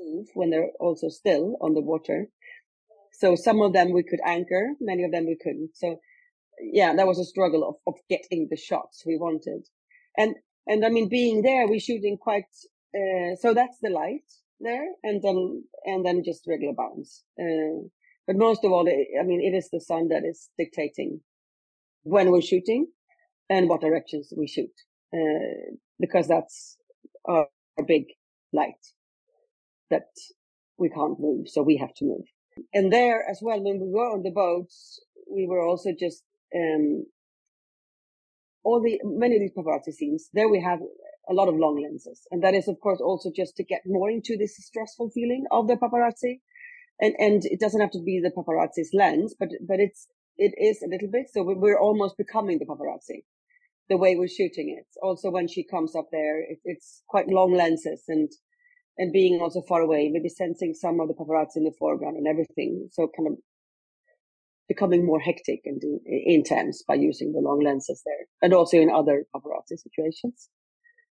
[0.00, 2.28] move when they're also still on the water.
[3.12, 5.72] So some of them we could anchor many of them we couldn't.
[5.74, 6.00] So
[6.72, 9.66] yeah that was a struggle of, of getting the shots we wanted.
[10.16, 12.48] And and i mean being there we're shooting quite
[12.96, 14.24] uh, so that's the light
[14.64, 17.24] there and then and then just regular bounds.
[17.38, 17.88] Uh,
[18.26, 21.20] but most of all i mean it is the sun that is dictating
[22.02, 22.86] when we're shooting
[23.50, 24.70] and what directions we shoot
[25.14, 26.76] uh, because that's
[27.26, 27.46] our,
[27.78, 28.04] our, big
[28.52, 28.82] light
[29.90, 30.08] that
[30.78, 32.26] we can't move so we have to move.
[32.72, 35.00] And there as well when we were on the boats
[35.30, 36.22] we were also just
[36.54, 37.04] um,
[38.64, 40.80] all the many of these paparazzi scenes there we have
[41.28, 42.26] a lot of long lenses.
[42.30, 45.68] And that is, of course, also just to get more into this stressful feeling of
[45.68, 46.40] the paparazzi.
[47.00, 50.06] And, and it doesn't have to be the paparazzi's lens, but, but it's,
[50.36, 51.26] it is a little bit.
[51.32, 53.24] So we're almost becoming the paparazzi,
[53.88, 54.86] the way we're shooting it.
[55.02, 58.30] Also, when she comes up there, it, it's quite long lenses and,
[58.96, 62.28] and being also far away, maybe sensing some of the paparazzi in the foreground and
[62.28, 62.88] everything.
[62.92, 63.38] So kind of
[64.68, 69.24] becoming more hectic and intense by using the long lenses there and also in other
[69.34, 70.48] paparazzi situations.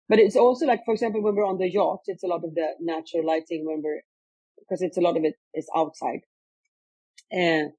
[0.07, 2.53] But it's also like, for example, when we're on the yacht, it's a lot of
[2.53, 4.01] the natural lighting when we're,
[4.59, 6.19] because it's a lot of it is outside.
[7.31, 7.71] And,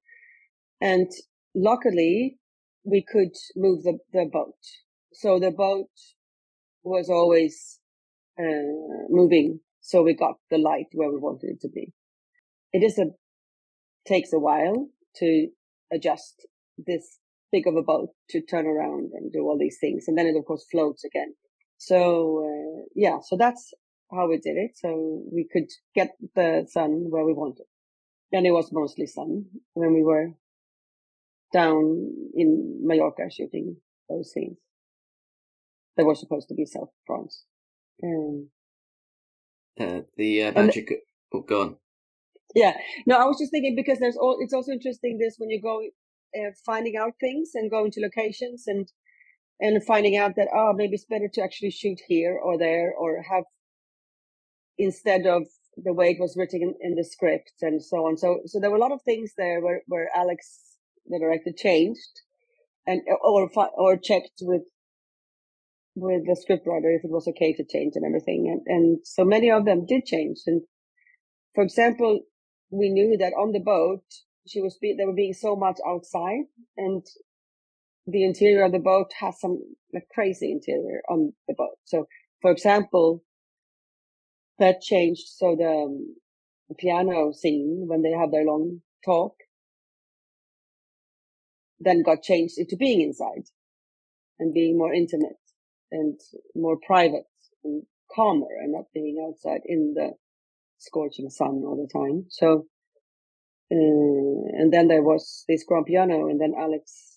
[0.81, 1.09] and
[1.55, 2.37] luckily
[2.83, 4.55] we could move the, the boat.
[5.13, 5.89] So the boat
[6.83, 7.79] was always,
[8.37, 9.61] uh, moving.
[9.79, 11.93] So we got the light where we wanted it to be.
[12.73, 13.05] It is a,
[14.05, 15.47] takes a while to
[15.93, 16.45] adjust
[16.77, 17.19] this
[17.51, 20.05] big of a boat to turn around and do all these things.
[20.07, 21.33] And then it of course floats again.
[21.77, 23.73] So uh, yeah, so that's
[24.11, 24.71] how we did it.
[24.75, 27.65] So we could get the sun where we wanted.
[28.31, 30.31] And it was mostly sun when we were
[31.53, 33.77] down in Mallorca shooting
[34.09, 34.57] those scenes.
[35.95, 37.45] They were supposed to be South France.
[38.03, 38.49] Um,
[39.79, 40.91] uh, the uh, magic.
[40.91, 40.99] And,
[41.33, 41.75] oh, go on.
[42.55, 44.37] Yeah, no, I was just thinking because there's all.
[44.39, 45.81] It's also interesting this when you go
[46.37, 48.91] uh, finding out things and going to locations and
[49.59, 53.23] and finding out that oh maybe it's better to actually shoot here or there or
[53.29, 53.43] have
[54.77, 55.43] instead of
[55.83, 58.17] the way it was written in, in, the script and so on.
[58.17, 62.21] So, so there were a lot of things there where, where Alex, the director, changed
[62.85, 64.63] and or or checked with
[65.95, 68.47] with the scriptwriter if it was okay to change and everything.
[68.47, 70.37] And and so many of them did change.
[70.47, 70.61] And
[71.53, 72.21] for example,
[72.71, 74.03] we knew that on the boat
[74.47, 76.45] she was be, they were being so much outside
[76.77, 77.05] and
[78.07, 79.59] the interior of the boat has some
[79.93, 81.77] like crazy interior on the boat.
[81.85, 82.07] So,
[82.41, 83.23] for example,
[84.59, 85.27] that changed.
[85.27, 86.15] So the, um,
[86.69, 89.33] the piano scene when they have their long talk
[91.79, 93.43] then got changed into being inside
[94.39, 95.37] and being more intimate
[95.91, 96.19] and
[96.55, 97.27] more private
[97.63, 97.83] and
[98.13, 100.11] calmer and not being outside in the
[100.79, 102.25] scorching sun all the time.
[102.29, 102.65] So,
[103.71, 107.16] uh, and then there was this grand piano and then Alex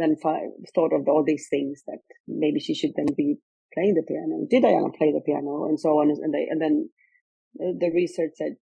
[0.00, 3.36] then thought of all these things that maybe she should then be
[3.74, 4.46] playing the piano.
[4.48, 6.10] Did Diana play the piano and so on?
[6.10, 6.90] And they, and then
[7.54, 8.56] the research said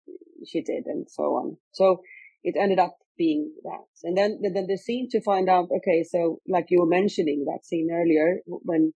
[0.46, 1.56] she did and so on.
[1.72, 2.00] So
[2.42, 3.84] it ended up being that.
[4.04, 7.64] And then, then the scene to find out, okay, so like you were mentioning that
[7.64, 8.92] scene earlier when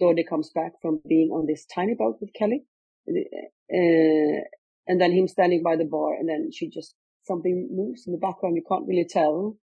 [0.00, 2.64] Dodi comes back from being on this tiny boat with Kelly,
[3.08, 4.40] uh,
[4.88, 8.18] and then him standing by the bar and then she just, something moves in the
[8.18, 8.56] background.
[8.56, 9.56] You can't really tell,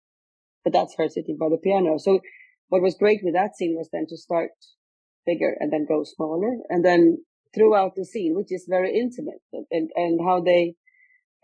[0.65, 1.99] but that's her sitting by the piano.
[1.99, 2.21] So
[2.69, 4.51] what was great with that scene was then to start
[5.27, 6.59] bigger and then go smaller.
[6.69, 10.75] And then throughout the scene, which is very intimate and, and how they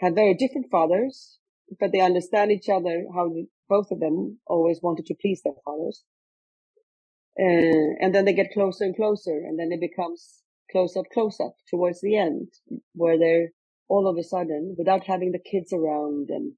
[0.01, 1.39] had very different fathers,
[1.81, 3.33] but they understand each other, how
[3.69, 6.05] both of them always wanted to please their fathers.
[7.39, 11.39] Uh, and then they get closer and closer and then it becomes close up, close
[11.39, 12.49] up towards the end
[12.95, 13.49] where they're
[13.89, 16.53] all of a sudden without having the kids around and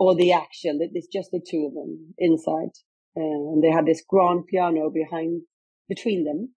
[0.00, 2.72] or the action, it's just the two of them inside.
[3.14, 5.42] Uh, and they have this grand piano behind,
[5.90, 6.54] between them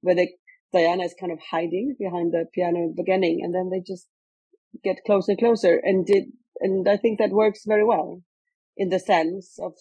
[0.00, 0.34] where they,
[0.72, 4.06] Diana is kind of hiding behind the piano beginning and then they just
[4.84, 6.24] get closer and closer and did
[6.60, 8.22] and I think that works very well
[8.76, 9.72] in the sense of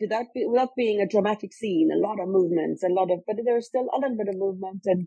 [0.00, 3.36] without, be, without being a dramatic scene, a lot of movements, a lot of, but
[3.44, 5.06] there's still a little bit of movement and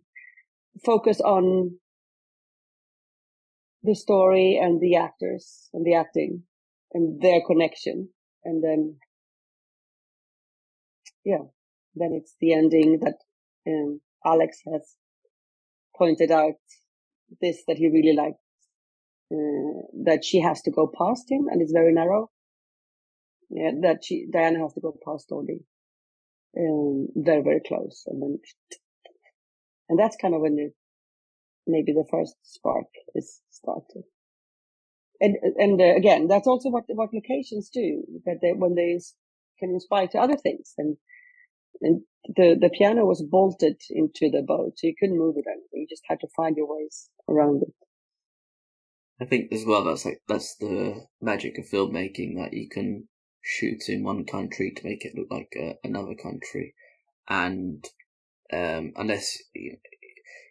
[0.86, 1.78] focus on
[3.84, 6.44] the story and the actors and the acting
[6.94, 8.10] and their connection.
[8.44, 8.98] And then,
[11.24, 11.44] yeah,
[11.96, 13.18] then it's the ending that
[13.68, 14.96] um, Alex has
[15.98, 16.56] pointed out
[17.42, 18.40] this that he really liked
[19.32, 22.30] uh, that she has to go past him and it's very narrow.
[23.50, 25.64] Yeah, that she, Diana has to go past Dodi.
[26.58, 28.04] Um, very, very close.
[28.08, 28.40] And then,
[29.90, 30.72] and that's kind of when the,
[31.68, 34.04] maybe the first spark is started.
[35.22, 39.00] And, and uh, again, that's also what, what locations do, that they, when they
[39.60, 40.74] can inspire to other things.
[40.78, 40.98] And,
[41.82, 42.02] and
[42.36, 45.82] the, the piano was bolted into the boat, so you couldn't move it anything.
[45.82, 47.74] You just had to find your ways around it.
[49.22, 53.08] I think as well that's like that's the magic of filmmaking that you can
[53.44, 56.74] shoot in one country to make it look like uh, another country,
[57.30, 57.86] and
[58.52, 59.38] um, unless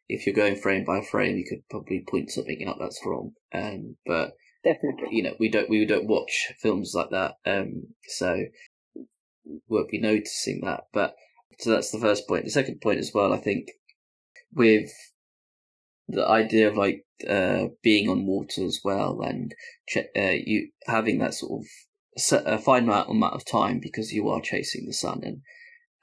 [0.08, 3.32] if you're going frame by frame, you could probably point something out that's wrong.
[3.52, 4.34] Um, but
[4.64, 8.44] definitely, you know, we don't we don't watch films like that, um, so
[9.68, 10.84] won't be noticing that.
[10.92, 11.14] But
[11.58, 12.44] so that's the first point.
[12.44, 13.68] The second point as well, I think,
[14.52, 14.90] with
[16.08, 19.54] the idea of like uh, being on water as well, and
[19.96, 21.66] uh, you having that sort of
[22.46, 25.40] a finite amount of time because you are chasing the sun and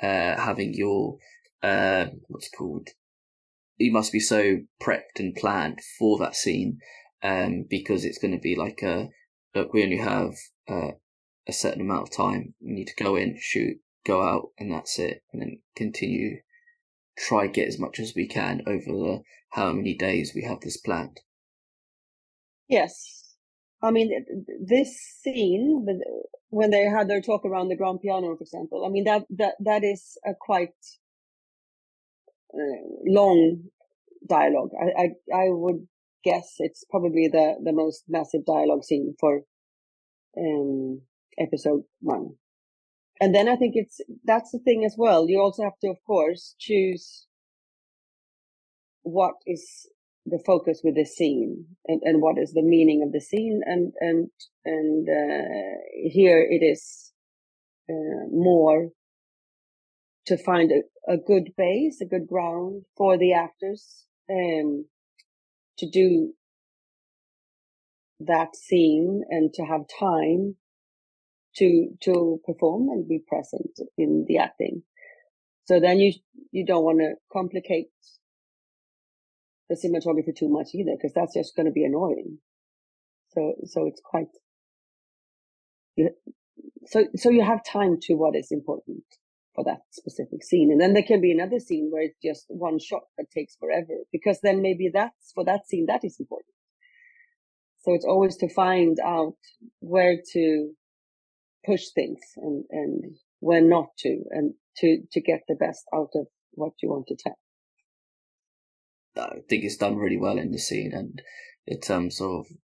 [0.02, 1.18] uh, having your
[1.64, 2.90] uh, what's called
[3.78, 6.80] you must be so prepped and planned for that scene
[7.24, 9.10] um, because it's going to be like a
[9.56, 10.34] look we only have
[10.70, 10.92] uh,
[11.48, 15.00] a certain amount of time we need to go in shoot go out and that's
[15.00, 16.38] it and then continue
[17.18, 20.78] try get as much as we can over the how many days we have this
[20.78, 21.22] planned.
[22.68, 23.36] Yes.
[23.82, 24.12] I mean,
[24.66, 25.86] this scene,
[26.50, 29.56] when they had their talk around the grand piano, for example, I mean, that, that,
[29.60, 30.76] that is a quite
[32.54, 33.64] uh, long
[34.28, 34.72] dialogue.
[34.80, 35.88] I, I, I would
[36.24, 39.42] guess it's probably the, the most massive dialogue scene for,
[40.38, 41.02] um,
[41.40, 42.36] episode one.
[43.20, 45.28] And then I think it's, that's the thing as well.
[45.28, 47.26] You also have to, of course, choose
[49.02, 49.88] what is
[50.26, 53.62] the focus with the scene and, and what is the meaning of the scene.
[53.66, 54.30] And, and,
[54.66, 55.78] and, uh,
[56.12, 57.14] here it is,
[57.90, 58.90] uh, more
[60.28, 64.86] to find a, a good base, a good ground for the actors, um,
[65.78, 66.34] to do
[68.20, 70.56] that scene and to have time
[71.56, 74.84] to to perform and be present in the acting.
[75.66, 76.14] So then you
[76.52, 77.88] you don't want to complicate
[79.70, 82.40] the cinematography too much either, because that's just going to be annoying.
[83.32, 84.28] So, so it's quite,
[86.86, 89.04] so, so you have time to what is important
[89.58, 90.72] for that specific scene.
[90.72, 94.04] And then there can be another scene where it's just one shot that takes forever,
[94.12, 96.54] because then maybe that's for that scene that is important.
[97.80, 99.38] So it's always to find out
[99.80, 100.72] where to
[101.66, 103.04] push things and, and
[103.40, 107.16] when not to, and to, to get the best out of what you want to
[107.16, 107.38] tell.
[109.18, 111.20] I think it's done really well in the scene and
[111.66, 112.58] in um, sort of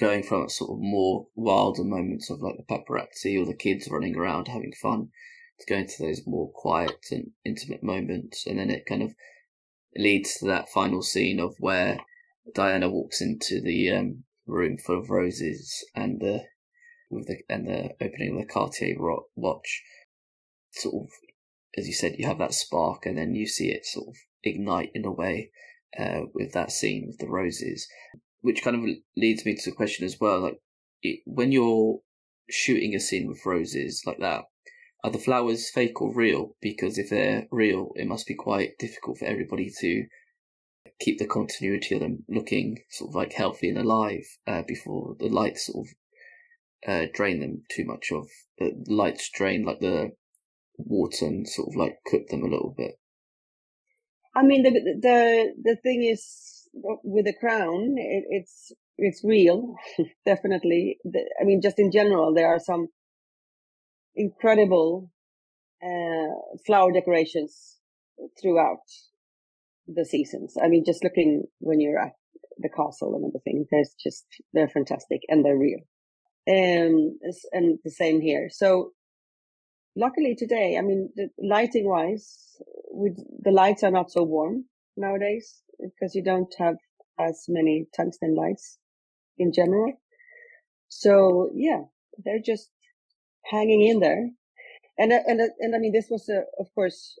[0.00, 4.16] going from sort of more wilder moments of like the paparazzi or the kids running
[4.16, 5.10] around having fun
[5.62, 9.12] to going to those more quiet and intimate moments and then it kind of
[9.96, 11.98] leads to that final scene of where
[12.54, 16.44] Diana walks into the um, room full of roses and the
[17.10, 18.96] with the and the opening of the Cartier
[19.36, 19.82] watch.
[20.72, 21.10] Sort of,
[21.76, 24.90] as you said, you have that spark, and then you see it sort of ignite
[24.94, 25.50] in a way
[25.98, 27.86] uh, with that scene with the roses,
[28.40, 30.40] which kind of leads me to the question as well.
[30.40, 30.60] Like,
[31.02, 32.00] it, when you're
[32.48, 34.44] shooting a scene with roses like that,
[35.04, 36.56] are the flowers fake or real?
[36.60, 40.06] Because if they're real, it must be quite difficult for everybody to
[41.00, 45.28] keep the continuity of them looking sort of like healthy and alive uh, before the
[45.28, 45.94] light sort of
[46.88, 48.28] uh, drain them too much of
[48.58, 50.12] the lights drain like the
[50.78, 52.98] water and sort of like cook them a little bit.
[54.34, 59.74] I mean, the the the thing is with the crown, it, it's it's real,
[60.26, 60.98] definitely.
[61.40, 62.88] I mean, just in general, there are some
[64.14, 65.10] incredible
[65.82, 67.78] uh, flower decorations
[68.40, 68.82] throughout
[69.86, 70.56] the seasons.
[70.62, 72.12] I mean, just looking when you're at
[72.58, 75.80] the castle and everything, there's just they're fantastic and they're real.
[76.48, 77.18] Um,
[77.52, 78.48] and the same here.
[78.50, 78.92] So
[79.96, 82.56] luckily today, I mean, the lighting wise,
[82.88, 84.64] with the lights are not so warm
[84.96, 86.76] nowadays because you don't have
[87.18, 88.78] as many tungsten lights
[89.38, 89.92] in general.
[90.88, 91.82] So yeah,
[92.24, 92.70] they're just
[93.44, 94.30] hanging in there.
[94.98, 97.18] And, uh, and, uh, and I mean, this was a, of course,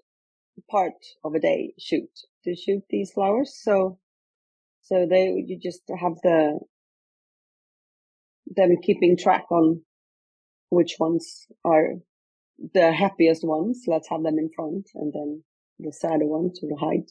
[0.70, 0.94] part
[1.24, 2.10] of a day shoot
[2.44, 3.58] to shoot these flowers.
[3.62, 3.98] So,
[4.82, 6.60] so they, you just have the,
[8.46, 9.82] them keeping track on
[10.70, 11.94] which ones are
[12.74, 13.84] the happiest ones.
[13.86, 15.42] Let's have them in front and then
[15.78, 17.08] the sadder ones will hide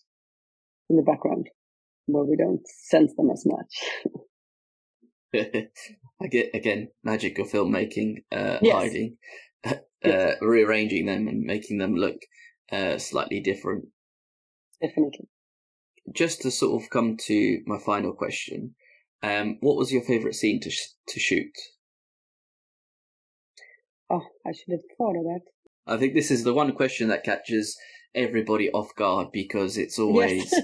[0.89, 1.49] in the background
[2.05, 3.83] where we don't sense them as much.
[6.21, 8.75] I get again magic of filmmaking, uh, yes.
[8.75, 9.17] hiding,
[9.65, 10.37] uh, yes.
[10.41, 12.17] rearranging them and making them look
[12.71, 13.85] uh, slightly different.
[14.81, 15.27] Definitely.
[16.13, 18.75] Just to sort of come to my final question,
[19.23, 21.51] um, what was your favorite scene to sh- to shoot?
[24.09, 25.41] Oh, I should have thought of that.
[25.87, 27.77] I think this is the one question that catches
[28.13, 30.61] everybody off guard because it's always yes.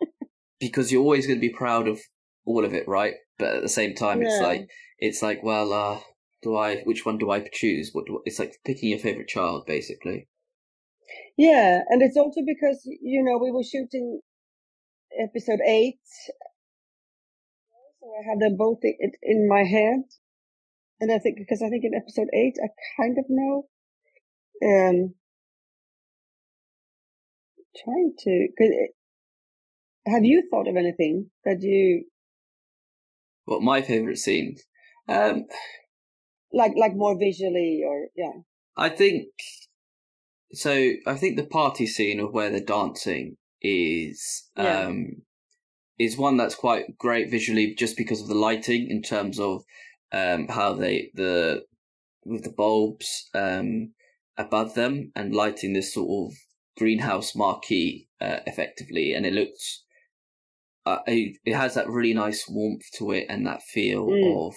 [0.60, 2.00] because you're always going to be proud of
[2.44, 3.14] all of it, right?
[3.42, 4.28] But at the same time, yeah.
[4.28, 4.68] it's like
[4.98, 6.00] it's like, well, uh,
[6.42, 6.82] do I?
[6.82, 7.90] Which one do I choose?
[7.92, 10.28] What do, it's like picking your favorite child, basically.
[11.36, 14.20] Yeah, and it's also because you know we were shooting
[15.20, 15.98] episode eight
[18.02, 18.80] so I have them both
[19.22, 20.02] in my head.
[21.00, 22.68] And I think, because I think in episode eight, I
[23.00, 23.68] kind of know,
[24.62, 25.14] um,
[27.84, 28.90] trying to, cause it,
[30.06, 32.04] have you thought of anything that you?
[33.44, 34.62] What my favorite scenes?
[35.08, 35.46] Um,
[36.52, 38.42] like, like more visually or, yeah.
[38.76, 39.28] I think,
[40.52, 44.86] so I think the party scene of where they're dancing is, yeah.
[44.86, 45.22] um,
[45.98, 49.62] is one that's quite great visually just because of the lighting in terms of
[50.12, 51.64] um, how they the
[52.24, 53.92] with the bulbs um,
[54.36, 56.36] above them and lighting this sort of
[56.76, 59.84] greenhouse marquee uh, effectively, and it looks
[60.84, 64.48] uh, it, it has that really nice warmth to it and that feel mm.
[64.48, 64.54] of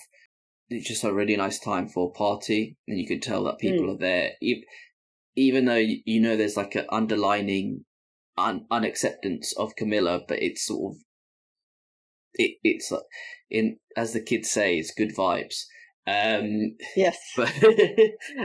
[0.70, 3.86] it's just a really nice time for a party, and you can tell that people
[3.86, 3.96] mm.
[3.96, 4.64] are there, even,
[5.36, 7.86] even though you know there's like an underlining
[8.38, 10.98] un- unacceptance of Camilla, but it's sort of
[12.34, 13.00] it, it's uh,
[13.50, 15.66] in as the kids say, it's good vibes.
[16.08, 17.52] Um, yes, but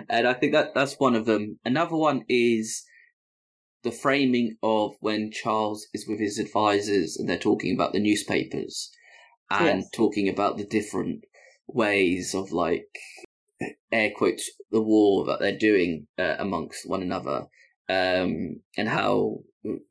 [0.08, 1.58] and I think that that's one of them.
[1.64, 2.84] Another one is
[3.82, 8.90] the framing of when Charles is with his advisors and they're talking about the newspapers
[9.50, 9.90] and yes.
[9.94, 11.24] talking about the different
[11.66, 12.86] ways of like
[13.92, 17.46] air quotes the war that they're doing uh, amongst one another
[17.88, 19.38] um, and how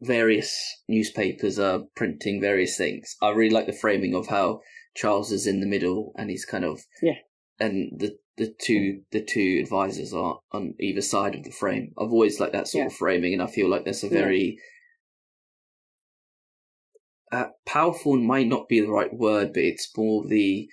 [0.01, 3.15] various newspapers are printing various things.
[3.21, 4.61] I really like the framing of how
[4.95, 7.19] Charles is in the middle and he's kind of yeah,
[7.59, 11.91] and the the two the two advisors are on either side of the frame.
[11.97, 12.87] I've always liked that sort yeah.
[12.87, 14.57] of framing, and I feel like that's a very
[17.33, 20.69] uh, powerful might not be the right word, but it's more the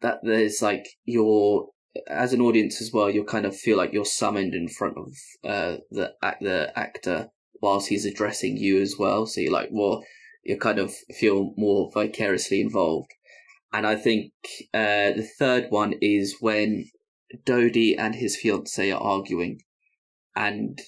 [0.00, 1.68] that there's like your
[2.08, 3.10] as an audience as well.
[3.10, 5.12] You kind of feel like you're summoned in front of
[5.44, 7.28] uh, the the actor
[7.60, 9.26] whilst he's addressing you as well.
[9.26, 10.02] So you're like, well,
[10.42, 13.12] you kind of feel more vicariously involved.
[13.72, 14.32] And I think
[14.74, 16.90] uh, the third one is when
[17.44, 19.62] Dodi and his fiance are arguing,
[20.34, 20.80] and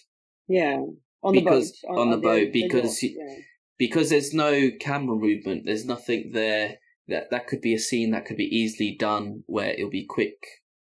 [0.48, 0.80] yeah,
[1.22, 3.36] on because, the boat, on, on the, the boat, because the yeah.
[3.78, 6.78] because there's no camera movement, there's nothing there.
[7.08, 10.36] That that could be a scene that could be easily done where it'll be quick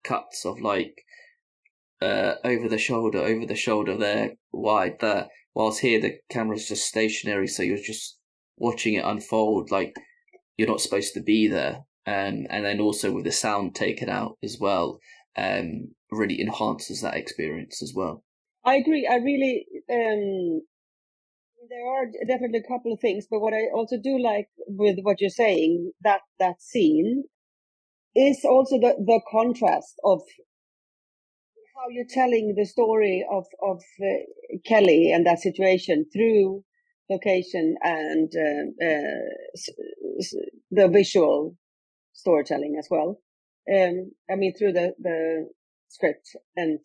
[0.05, 1.05] cuts of like
[2.01, 5.29] uh over the shoulder, over the shoulder there, wide there.
[5.55, 8.19] Whilst here the camera's just stationary, so you're just
[8.57, 9.95] watching it unfold like
[10.57, 11.85] you're not supposed to be there.
[12.07, 14.99] Um, and then also with the sound taken out as well,
[15.37, 18.25] um, really enhances that experience as well.
[18.65, 19.09] I agree.
[19.11, 20.63] I really, um,
[21.69, 25.21] there are definitely a couple of things, but what I also do like with what
[25.21, 27.25] you're saying, that, that scene
[28.15, 30.21] is also the, the contrast of
[31.75, 36.65] how you're telling the story of, of uh, Kelly and that situation through
[37.11, 39.57] location and uh, uh,
[40.71, 41.57] the visual
[42.13, 43.21] storytelling as well.
[43.73, 45.49] Um, I mean, through the, the
[45.89, 46.79] script and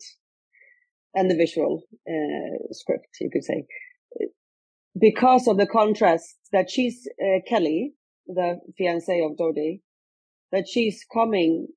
[1.14, 3.64] and the visual uh, script, you could say,
[4.98, 7.94] because of the contrast that she's uh, Kelly,
[8.26, 9.80] the fiance of Dodi,
[10.52, 11.68] that she's coming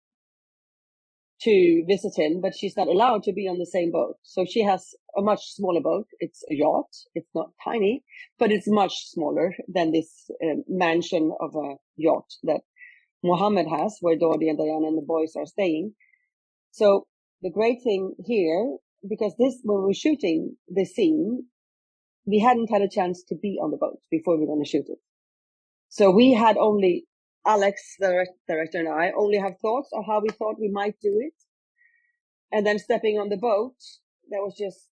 [1.44, 4.16] to visit him, but she's not allowed to be on the same boat.
[4.24, 6.08] So she has a much smaller boat.
[6.20, 6.92] It's a yacht.
[7.16, 8.04] It's not tiny,
[8.38, 12.62] but it's much smaller than this uh, mansion of a yacht that
[13.24, 15.94] Mohammed has, where Dodi and Diana and the boys are staying.
[16.72, 17.06] So
[17.42, 18.78] the great thing here,
[19.08, 21.46] because this, when we were shooting the scene,
[22.26, 24.70] we hadn't had a chance to be on the boat before we were going to
[24.70, 25.00] shoot it.
[25.90, 27.06] So we had only
[27.46, 31.20] Alex, the director, and I only have thoughts of how we thought we might do
[31.20, 31.34] it.
[32.52, 33.76] And then stepping on the boat,
[34.30, 34.90] that was just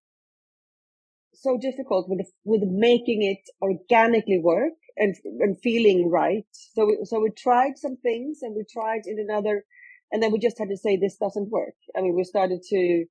[1.33, 6.45] so difficult with with making it organically work and and feeling right.
[6.53, 9.65] So we, so we tried some things and we tried in another,
[10.11, 11.75] and then we just had to say this doesn't work.
[11.95, 13.05] I mean, we started to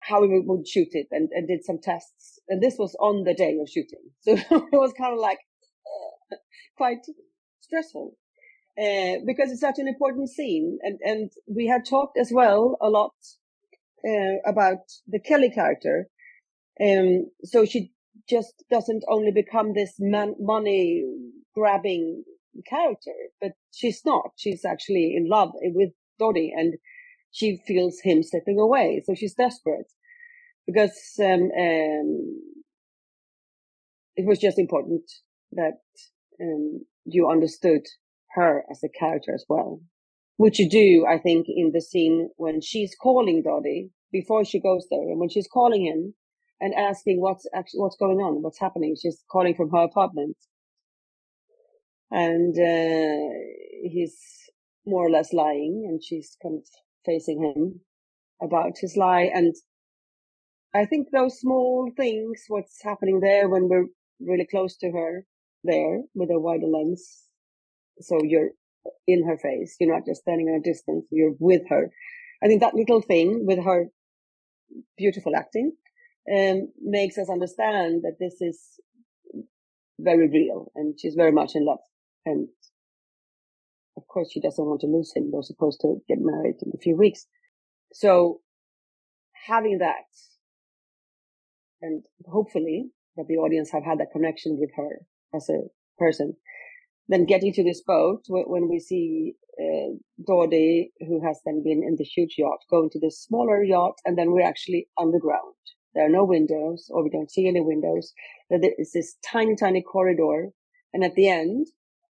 [0.00, 2.38] how we would shoot it and, and did some tests.
[2.48, 5.38] And this was on the day of shooting, so it was kind of like
[6.32, 6.36] uh,
[6.76, 7.06] quite
[7.60, 8.16] stressful
[8.80, 10.78] uh, because it's such an important scene.
[10.82, 13.12] And, and we had talked as well a lot
[14.08, 16.08] uh, about the Kelly character.
[16.80, 17.92] Um, so she
[18.28, 21.04] just doesn't only become this man- money
[21.54, 22.24] grabbing
[22.68, 24.30] character, but she's not.
[24.36, 26.74] She's actually in love with Dodi and
[27.32, 29.02] she feels him slipping away.
[29.04, 29.90] So she's desperate
[30.66, 32.40] because um, um,
[34.16, 35.10] it was just important
[35.52, 35.80] that
[36.40, 37.82] um, you understood
[38.34, 39.80] her as a character as well.
[40.36, 44.86] Which you do, I think, in the scene when she's calling Dodi before she goes
[44.90, 46.14] there, and when she's calling him
[46.60, 48.96] and asking what's actually what's going on, what's happening.
[49.00, 50.36] She's calling from her apartment,
[52.10, 53.34] and uh,
[53.82, 54.16] he's
[54.86, 56.64] more or less lying, and she's kind of
[57.04, 57.80] facing him
[58.42, 59.30] about his lie.
[59.32, 59.54] And
[60.74, 63.86] I think those small things, what's happening there when we're
[64.20, 65.26] really close to her,
[65.64, 67.26] there with a wider lens,
[68.00, 68.50] so you're
[69.06, 69.76] in her face.
[69.78, 71.06] You're not just standing at a distance.
[71.10, 71.90] You're with her.
[72.42, 73.86] I think that little thing with her
[74.96, 75.72] beautiful acting
[76.34, 78.58] um, makes us understand that this is
[79.98, 81.80] very real and she's very much in love.
[82.24, 82.48] And
[83.96, 85.30] of course, she doesn't want to lose him.
[85.30, 87.26] They're supposed to get married in a few weeks.
[87.92, 88.40] So
[89.46, 90.06] having that
[91.82, 95.00] and hopefully that the audience have had that connection with her
[95.34, 95.62] as a
[95.98, 96.36] person
[97.10, 99.90] then getting to this boat when we see uh,
[100.26, 104.16] Dodi, who has then been in the huge yacht, going to this smaller yacht, and
[104.16, 105.54] then we're actually underground.
[105.92, 108.12] There are no windows, or we don't see any windows.
[108.48, 110.50] There is this tiny, tiny corridor,
[110.94, 111.66] and at the end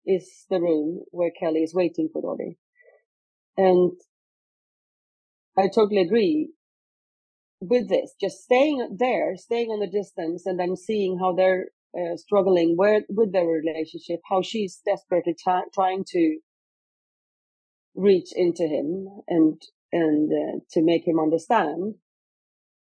[0.04, 2.56] is the room where Kelly is waiting for Dodi.
[3.56, 3.92] And
[5.56, 6.50] I totally agree
[7.60, 8.14] with this.
[8.20, 11.66] Just staying there, staying on the distance, and then seeing how they're
[11.96, 15.34] uh, struggling with, with their relationship, how she's desperately
[15.74, 16.38] trying to
[17.94, 19.60] reach into him and
[19.92, 21.94] and uh, to make him understand,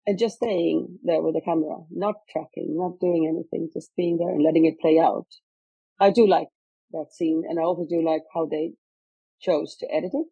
[0.07, 4.29] and just staying there with the camera, not tracking, not doing anything, just being there
[4.29, 5.27] and letting it play out.
[5.99, 6.47] I do like
[6.91, 8.71] that scene, and I also do like how they
[9.39, 10.27] chose to edit it,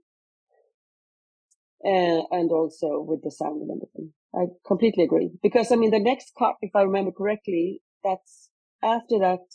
[1.86, 4.14] uh, and also with the sound and everything.
[4.34, 8.50] I completely agree because I mean the next cut, if I remember correctly, that's
[8.84, 9.46] after that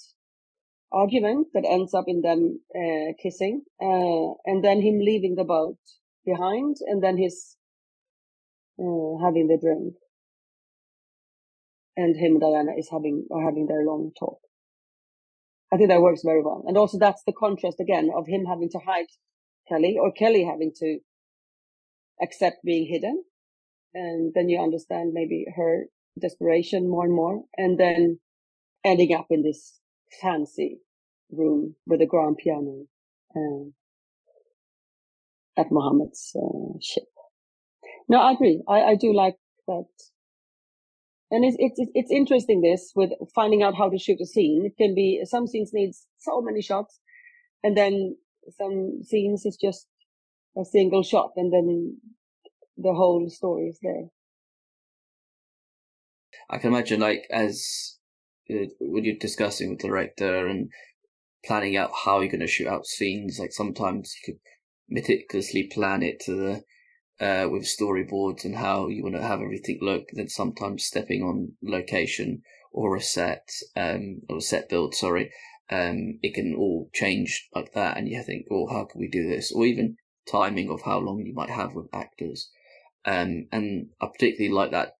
[0.92, 5.78] argument that ends up in them uh, kissing, uh, and then him leaving the boat
[6.24, 7.56] behind, and then his
[8.78, 9.94] uh, having the drink,
[11.96, 14.40] and him and Diana is having are having their long talk.
[15.72, 18.70] I think that works very well, and also that's the contrast again of him having
[18.70, 19.06] to hide
[19.68, 20.98] Kelly or Kelly having to
[22.20, 23.22] accept being hidden,
[23.94, 25.86] and then you understand maybe her
[26.20, 28.18] desperation more and more, and then
[28.84, 29.78] ending up in this
[30.20, 30.78] fancy
[31.30, 32.86] room with a grand piano
[33.36, 33.74] um,
[35.56, 37.04] at Mohammed's uh, ship.
[38.08, 38.62] No, I agree.
[38.68, 39.84] I, I do like that.
[41.30, 44.64] And it's, it's, it's interesting this with finding out how to shoot a scene.
[44.66, 46.98] It can be, some scenes needs so many shots
[47.62, 48.16] and then
[48.58, 49.86] some scenes is just
[50.58, 51.98] a single shot and then
[52.76, 54.08] the whole story is there.
[56.48, 57.99] I can imagine like as uh,
[58.80, 60.70] when you're discussing with the director and
[61.44, 63.38] planning out how you're going to shoot out scenes.
[63.38, 64.40] Like sometimes you could
[64.88, 66.64] meticulously plan it to the
[67.20, 70.08] uh, with storyboards and how you want to have everything look.
[70.12, 72.42] Then sometimes stepping on location
[72.72, 75.32] or a set, um, or a set build, sorry,
[75.70, 77.96] um, it can all change like that.
[77.96, 79.52] And you think, oh, how can we do this?
[79.52, 79.96] Or even
[80.30, 82.50] timing of how long you might have with actors.
[83.04, 84.96] Um, and I particularly like that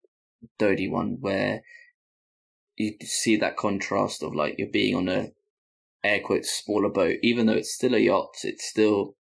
[0.58, 1.62] Dodi one where
[2.80, 5.32] you see that contrast of like you're being on a
[6.02, 9.16] air quotes smaller boat, even though it's still a yacht, it's still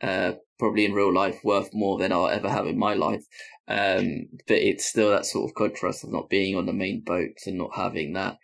[0.00, 3.24] uh, probably in real life worth more than I'll ever have in my life.
[3.66, 7.38] Um, but it's still that sort of contrast of not being on the main boat
[7.46, 8.38] and not having that,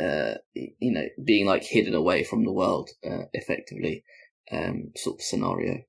[0.00, 4.02] uh, you know, being like hidden away from the world, uh, effectively,
[4.50, 5.82] um, sort of scenario.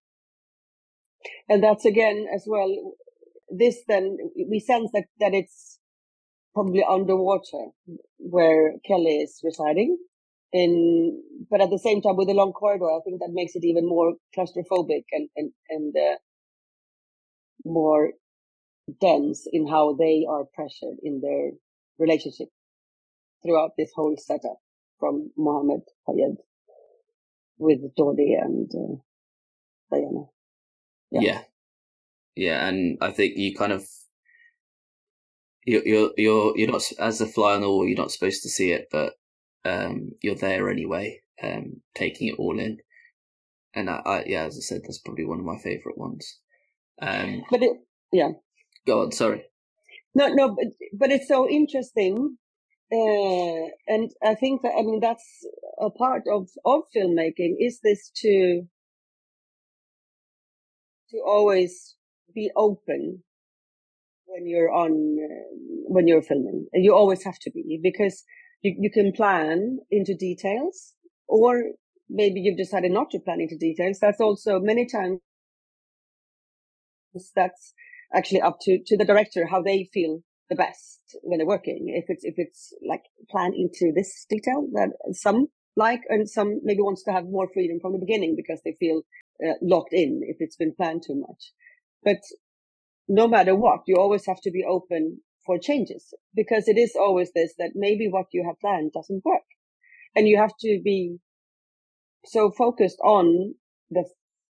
[1.48, 2.96] And that's again as well.
[3.50, 4.18] This then
[4.48, 5.79] we sense that that it's
[6.60, 7.68] probably underwater
[8.18, 9.98] where Kelly is residing.
[10.52, 13.64] In, but at the same time, with the long corridor, I think that makes it
[13.64, 16.18] even more claustrophobic and, and, and, uh,
[17.64, 18.12] more
[19.00, 21.52] dense in how they are pressured in their
[21.98, 22.50] relationship
[23.44, 24.58] throughout this whole setup
[25.00, 26.38] from Mohammed Fayed
[27.58, 28.96] with Dodi and uh,
[29.92, 30.24] Diana.
[31.12, 31.22] Yeah.
[31.22, 31.42] yeah.
[32.36, 32.68] Yeah.
[32.68, 33.88] And I think you kind of
[35.66, 37.88] you're you're you're you're not as a fly on the wall.
[37.88, 39.14] You're not supposed to see it, but
[39.66, 42.78] um, you're there anyway, um, taking it all in.
[43.74, 46.40] And I, I, yeah, as I said, that's probably one of my favorite ones.
[47.02, 47.78] Um, but it,
[48.12, 48.30] yeah.
[48.88, 49.12] Go on.
[49.12, 49.44] Sorry.
[50.16, 52.38] No, no, but but it's so interesting,
[52.92, 55.46] uh, and I think that I mean that's
[55.80, 58.64] a part of of filmmaking is this to
[61.12, 61.96] to always
[62.34, 63.24] be open
[64.30, 65.44] when you're on uh,
[65.88, 66.68] when you're filming.
[66.74, 68.24] You always have to be because
[68.62, 70.94] you, you can plan into details
[71.28, 71.64] or
[72.10, 74.00] maybe you've decided not to plan into details.
[74.00, 75.20] That's also many times
[77.36, 77.74] that's
[78.14, 81.86] actually up to, to the director, how they feel the best when they're working.
[81.96, 86.82] If it's, if it's like plan into this detail that some like and some maybe
[86.82, 89.04] wants to have more freedom from the beginning because they feel
[89.46, 91.54] uh, locked in if it's been planned too much.
[92.04, 92.18] But
[93.10, 97.32] no matter what, you always have to be open for changes because it is always
[97.34, 99.42] this that maybe what you have planned doesn't work.
[100.16, 101.18] And you have to be
[102.26, 103.56] so focused on
[103.90, 104.08] the,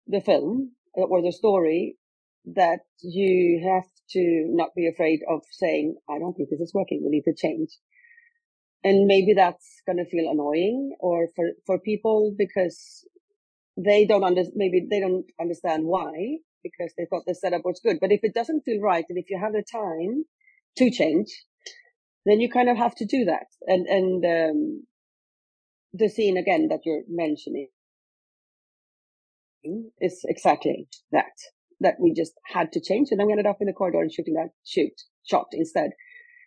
[0.06, 1.96] the film or the story
[2.44, 7.02] that you have to not be afraid of saying, I don't think this is working.
[7.02, 7.70] We need to change.
[8.84, 13.04] And maybe that's going to feel annoying or for, for people because
[13.76, 17.98] they don't under, maybe they don't understand why because they thought the setup was good.
[18.00, 20.24] But if it doesn't feel right and if you have the time
[20.78, 21.28] to change,
[22.26, 23.46] then you kind of have to do that.
[23.66, 24.86] And, and, um,
[25.92, 27.68] the scene again that you're mentioning
[30.00, 31.32] is exactly that,
[31.80, 33.08] that we just had to change.
[33.10, 34.92] And then we ended up in the corridor and shooting that shoot
[35.24, 35.90] shot instead,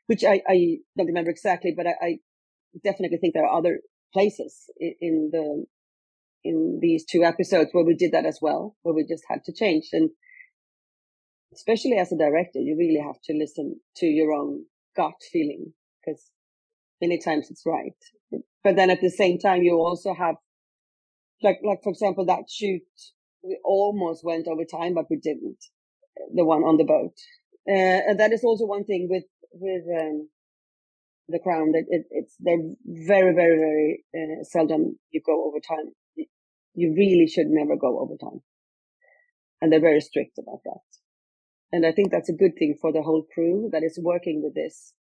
[0.08, 2.18] which I, I don't remember exactly, but I, I
[2.84, 3.80] definitely think there are other
[4.14, 5.66] places in, in the,
[6.44, 9.54] in these two episodes where we did that as well, where we just had to
[9.54, 9.90] change.
[9.92, 10.10] And
[11.54, 14.66] especially as a director, you really have to listen to your own
[14.96, 16.30] gut feeling because
[17.02, 17.98] many times it's right.
[18.64, 20.36] But then at the same time, you also have,
[21.42, 22.82] like, like for example, that shoot,
[23.44, 25.64] we almost went over time, but we didn't.
[26.34, 27.14] The one on the boat.
[27.70, 30.30] Uh, and that is also one thing with, with, um,
[31.30, 35.92] the crown that it, it's, they're very, very, very, uh, seldom you go over time.
[36.78, 38.42] You really should never go overtime.
[39.60, 40.86] And they're very strict about that.
[41.74, 44.56] And I think that's a good thing for the whole crew that is working with
[44.56, 44.94] this.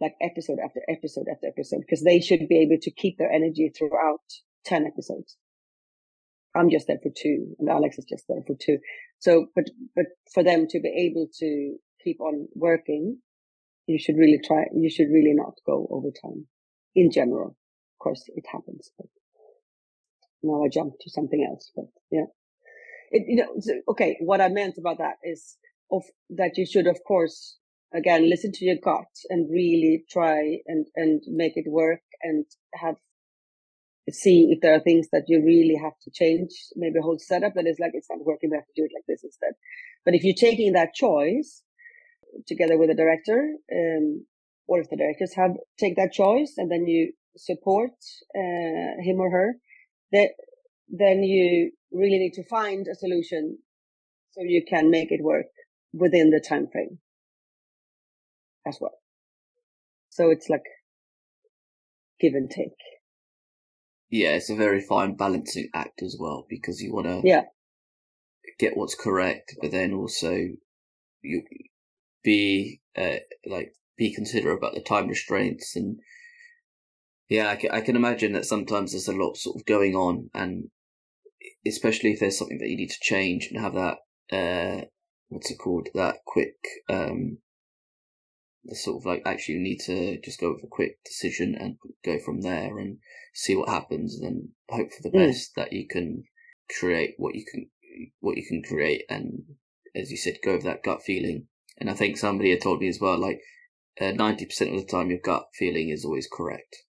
[0.00, 3.70] like episode after episode after episode because they should be able to keep their energy
[3.76, 4.20] throughout
[4.64, 5.36] 10 episodes.
[6.54, 8.78] I'm just there for two and Alex is just there for two.
[9.18, 13.18] So, but, but for them to be able to keep on working,
[13.86, 16.46] you should really try, you should really not go overtime
[16.94, 17.56] in general.
[17.94, 19.06] Of course, it happens, but
[20.42, 22.26] now I jump to something else, but yeah.
[23.10, 24.16] It, you know, okay.
[24.20, 25.56] What I meant about that is
[25.92, 27.56] of that you should, of course,
[27.94, 32.96] again, listen to your gut and really try and, and make it work and have
[34.10, 37.54] see if there are things that you really have to change, maybe a whole setup
[37.54, 39.52] that is like, it's not working, we have to do it like this instead.
[40.04, 41.62] But if you're taking that choice
[42.46, 44.24] together with the director, um,
[44.68, 47.92] or if the directors have take that choice and then you support,
[48.36, 49.56] uh, him or her,
[50.12, 50.30] that
[50.88, 53.58] then you really need to find a solution
[54.32, 55.46] so you can make it work
[55.92, 56.98] within the time frame
[58.66, 58.98] as well.
[60.10, 60.64] So it's like
[62.20, 62.76] give and take
[64.10, 67.42] yeah, it's a very fine balancing act as well because you want to yeah
[68.58, 70.48] get what's correct, but then also
[71.22, 71.42] you
[72.22, 75.98] be uh, like be considerate about the time restraints and
[77.28, 80.30] yeah, I can, I can imagine that sometimes there's a lot sort of going on,
[80.34, 80.70] and
[81.66, 83.98] especially if there's something that you need to change and have that
[84.32, 84.84] uh,
[85.28, 85.88] what's it called?
[85.94, 86.56] That quick
[86.88, 87.38] um
[88.64, 91.76] the sort of like actually you need to just go with a quick decision and
[92.04, 92.98] go from there and
[93.32, 95.26] see what happens and then hope for the mm.
[95.26, 96.24] best that you can
[96.78, 97.68] create what you can
[98.20, 99.44] what you can create and
[99.94, 101.46] as you said go with that gut feeling.
[101.78, 103.40] And i think somebody had told me as well like
[104.00, 104.42] uh, 90%
[104.74, 106.84] of the time your gut feeling is always correct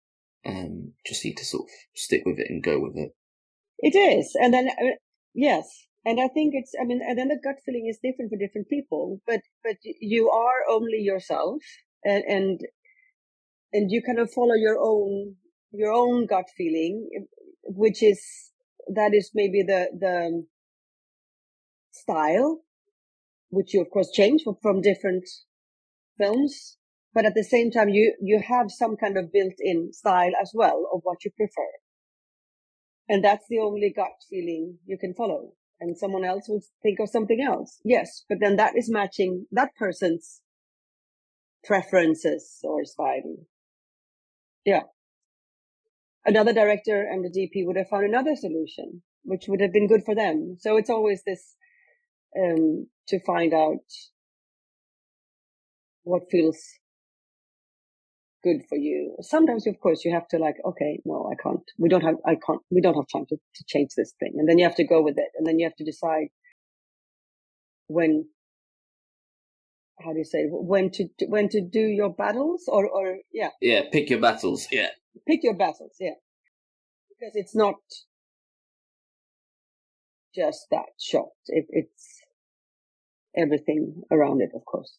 [0.45, 3.13] um just need to sort of stick with it and go with it.
[3.79, 4.37] It is.
[4.41, 4.97] And then uh,
[5.35, 5.87] yes.
[6.05, 8.69] And I think it's, I mean, and then the gut feeling is different for different
[8.69, 11.63] people, but, but you are only yourself
[12.05, 12.61] and, and,
[13.73, 15.37] and you kind of follow your own,
[15.71, 17.09] your own gut feeling,
[17.63, 18.21] which is,
[18.93, 20.45] that is maybe the, the
[21.93, 22.63] style,
[23.51, 25.29] which you of course change from, from different
[26.19, 26.79] films.
[27.15, 30.53] But at the same time, you, you have some kind of built in style as
[30.55, 31.69] well of what you prefer.
[33.09, 35.53] And that's the only gut feeling you can follow
[35.83, 37.81] and someone else will think of something else.
[37.85, 40.41] Yes, but then that is matching that person's
[41.65, 43.47] preferences or style.
[44.65, 44.83] Yeah.
[46.25, 50.05] Another director and the DP would have found another solution, which would have been good
[50.05, 50.57] for them.
[50.61, 51.57] So it's always this,
[52.39, 53.85] um, to find out
[56.05, 56.61] what feels
[58.43, 59.17] good for you.
[59.21, 61.63] Sometimes, of course, you have to like, okay, no, I can't.
[61.79, 64.35] We don't have, I can't, we don't have time to, to change this thing.
[64.37, 65.31] And then you have to go with it.
[65.37, 66.29] And then you have to decide
[67.87, 68.29] when,
[70.01, 73.51] how do you say, when to, when to do your battles or, or, yeah.
[73.61, 73.83] Yeah.
[73.93, 74.67] Pick your battles.
[74.71, 74.89] Yeah.
[75.27, 75.93] Pick your battles.
[76.01, 76.15] Yeah.
[77.09, 77.77] Because it's not
[80.35, 81.29] just that shot.
[81.47, 82.23] It, it's
[83.37, 84.99] everything around it, of course,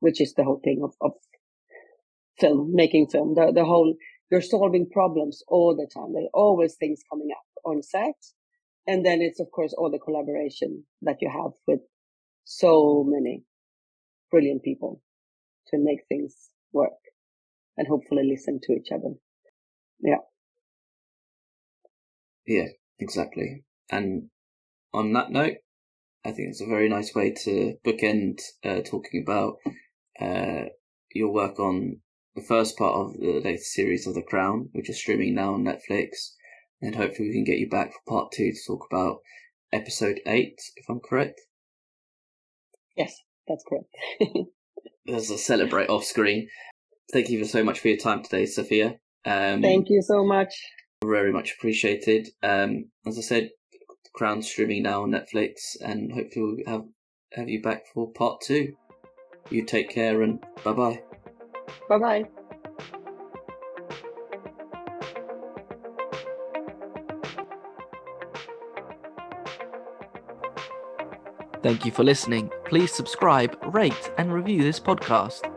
[0.00, 1.12] which is the whole thing of, of
[2.38, 3.94] film, making film, the, the whole,
[4.30, 6.12] you're solving problems all the time.
[6.12, 8.14] There are always things coming up on set.
[8.86, 11.80] And then it's, of course, all the collaboration that you have with
[12.44, 13.44] so many
[14.30, 15.00] brilliant people
[15.68, 16.34] to make things
[16.72, 16.92] work
[17.76, 19.14] and hopefully listen to each other.
[20.00, 20.18] Yeah.
[22.46, 22.68] Yeah,
[22.98, 23.64] exactly.
[23.90, 24.28] And
[24.92, 25.56] on that note,
[26.24, 29.56] I think it's a very nice way to bookend uh, talking about
[30.20, 30.68] uh,
[31.12, 32.00] your work on
[32.34, 35.64] the first part of the latest series of The Crown, which is streaming now on
[35.64, 36.32] Netflix.
[36.82, 39.18] And hopefully we can get you back for part two to talk about
[39.72, 41.40] episode eight, if I'm correct.
[42.96, 43.14] Yes,
[43.48, 43.88] that's correct.
[45.06, 46.48] There's a celebrate off screen.
[47.12, 48.96] Thank you so much for your time today, Sophia.
[49.24, 50.54] Um, Thank you so much.
[51.04, 52.28] Very much appreciated.
[52.42, 53.50] Um, as I said,
[54.14, 56.84] Crown streaming now on Netflix, and hopefully we'll have
[57.32, 58.74] have you back for part two.
[59.50, 61.02] You take care and bye bye.
[61.88, 62.24] Bye bye.
[71.62, 72.50] Thank you for listening.
[72.66, 75.53] Please subscribe, rate, and review this podcast.